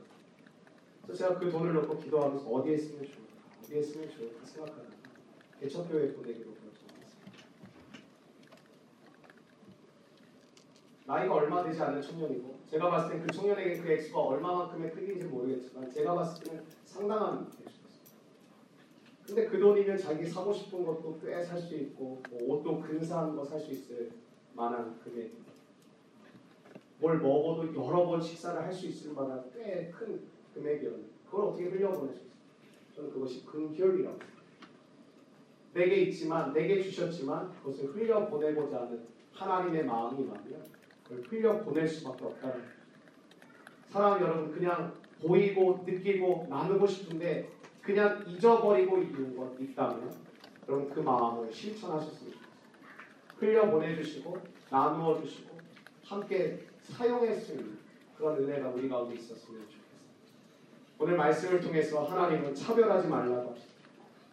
그래서 1.03 1.29
제가 1.29 1.39
그 1.39 1.51
돈을 1.51 1.75
넣고 1.75 1.99
기도하면서 1.99 2.49
어디에 2.51 2.77
쓰면 2.77 3.05
좋을까, 3.05 3.23
어디에 3.65 3.83
쓰면 3.83 4.11
좋을까 4.11 4.45
생각하다가 4.45 4.89
개척교회 5.61 6.13
보내기로 6.15 6.51
결정했습니다. 6.53 7.07
나이가 11.07 11.35
얼마 11.35 11.63
되지 11.65 11.81
않은 11.81 12.03
청년이고 12.03 12.57
제가 12.69 12.91
봤을 12.91 13.19
때그 13.19 13.33
청년에게 13.33 13.81
그 13.81 13.93
액수가 13.93 14.21
얼마만큼의 14.21 14.91
크기인지 14.93 15.27
모르겠지만 15.27 15.91
제가 15.91 16.15
봤을 16.15 16.45
때는 16.45 16.65
상당한 16.85 17.47
액수였습니다. 17.65 17.87
근데 19.25 19.47
그 19.47 19.59
돈이면 19.59 19.99
자기 19.99 20.27
사고 20.27 20.53
싶은 20.53 20.85
것도 20.85 21.19
꽤 21.21 21.43
살 21.45 21.59
수 21.61 21.75
있고 21.77 22.21
뭐 22.31 22.41
옷도 22.57 22.81
근사한 22.81 23.35
거 23.37 23.45
살 23.45 23.61
수 23.61 23.71
있을 23.73 24.11
만한 24.55 24.99
금액입니다. 25.01 25.46
뭘 26.99 27.19
먹어도 27.19 27.75
여러 27.75 28.07
번 28.07 28.21
식사를 28.21 28.61
할 28.61 28.73
수 28.73 28.87
있을 28.87 29.13
만한 29.13 29.45
꽤 29.55 29.91
큰 29.97 30.21
금액이었는데 30.55 31.09
그걸 31.27 31.47
어떻게 31.47 31.65
흘려보낼 31.65 32.15
수 32.15 32.21
있어요? 32.21 32.31
저는 32.95 33.11
그것이 33.13 33.45
생각합니다. 33.45 34.13
내게 35.75 35.97
있지만 36.03 36.53
내게 36.55 36.81
주셨지만 36.81 37.53
그것을 37.63 37.95
흘려보내고자 37.95 38.81
하는 38.83 39.05
하나님의 39.35 39.85
마음이 39.85 40.25
많으면 40.25 40.65
그걸 41.05 41.23
흘려보낼 41.29 41.87
수밖에 41.87 42.25
없다는. 42.25 42.65
사랑 43.91 44.21
여러분 44.23 44.51
그냥 44.51 44.95
보이고 45.21 45.85
느끼고 45.87 46.47
나누고 46.49 46.87
싶은데 46.87 47.51
그냥 47.83 48.25
잊어버리고 48.27 48.99
있는 48.99 49.37
것 49.37 49.61
있다면 49.61 50.11
여러분 50.69 50.91
그 50.91 51.01
마음을 51.01 51.53
실천하셨으면 51.53 52.33
좋겠어요. 52.33 52.47
흘려보내주시고 53.39 54.39
나누어 54.71 55.21
주시고 55.21 55.57
함께 56.05 56.67
사용할 56.93 57.35
수 57.35 57.53
있는 57.53 57.79
그런 58.17 58.37
은혜가 58.39 58.69
우리 58.71 58.89
가운데 58.89 59.15
있었으면 59.15 59.63
좋겠습니다. 59.63 59.87
오늘 60.99 61.17
말씀을 61.17 61.61
통해서 61.61 62.05
하나님은 62.05 62.55
차별하지 62.55 63.09
말라고 63.09 63.51
하시죠. 63.51 63.69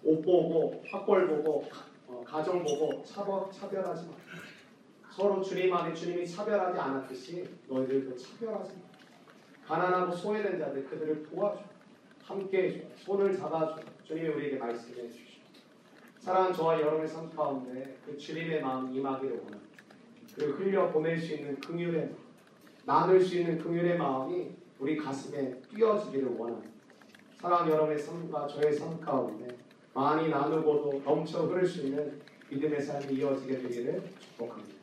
옷 0.03 0.21
보고 0.21 0.83
학벌 0.89 1.27
보고 1.27 1.65
어, 2.07 2.23
가정 2.25 2.63
보고 2.63 3.03
차별, 3.03 3.51
차별하지 3.51 4.07
마. 4.07 4.13
서로 5.11 5.41
주님 5.41 5.73
안에 5.73 5.93
주님이 5.93 6.27
차별하지 6.27 6.79
않았듯이 6.79 7.47
너희들도 7.67 8.15
차별하지 8.15 8.73
마. 8.75 8.81
가난하고 9.67 10.11
소외된 10.13 10.59
자들 10.59 10.85
그들을 10.85 11.23
도와줘. 11.23 11.63
함께 12.23 12.63
해줘. 12.63 12.79
손을 12.97 13.37
잡아줘. 13.37 13.79
주님이 14.05 14.29
우리에게 14.29 14.57
말씀해 14.57 15.09
주시오. 15.09 15.33
사랑하는 16.19 16.55
저와 16.55 16.79
여러분의 16.79 17.07
삶 17.07 17.29
가운데 17.29 17.97
그 18.05 18.17
주님의 18.17 18.61
마음 18.61 18.93
임하기를 18.93 19.37
원합니다. 19.37 19.73
그리고 20.35 20.53
흘려 20.53 20.91
보낼 20.91 21.19
수 21.19 21.33
있는 21.33 21.59
긍휼의 21.59 21.91
마음, 22.01 22.17
나눌 22.85 23.21
수 23.21 23.37
있는 23.37 23.57
긍휼의 23.57 23.97
마음이 23.97 24.51
우리 24.79 24.97
가슴에 24.97 25.61
뛰어지기를 25.73 26.35
원합니다. 26.37 26.73
사랑하는 27.39 27.71
여러분의 27.71 27.99
삶과 27.99 28.47
저의 28.47 28.73
삶 28.73 28.99
가운데 28.99 29.47
많이 29.93 30.29
나누고도 30.29 31.01
넘쳐 31.05 31.43
흐를 31.45 31.65
수 31.65 31.85
있는 31.85 32.21
믿음의 32.49 32.81
삶이 32.81 33.13
이어지게 33.15 33.57
되기를 33.59 34.03
축복합니다. 34.19 34.82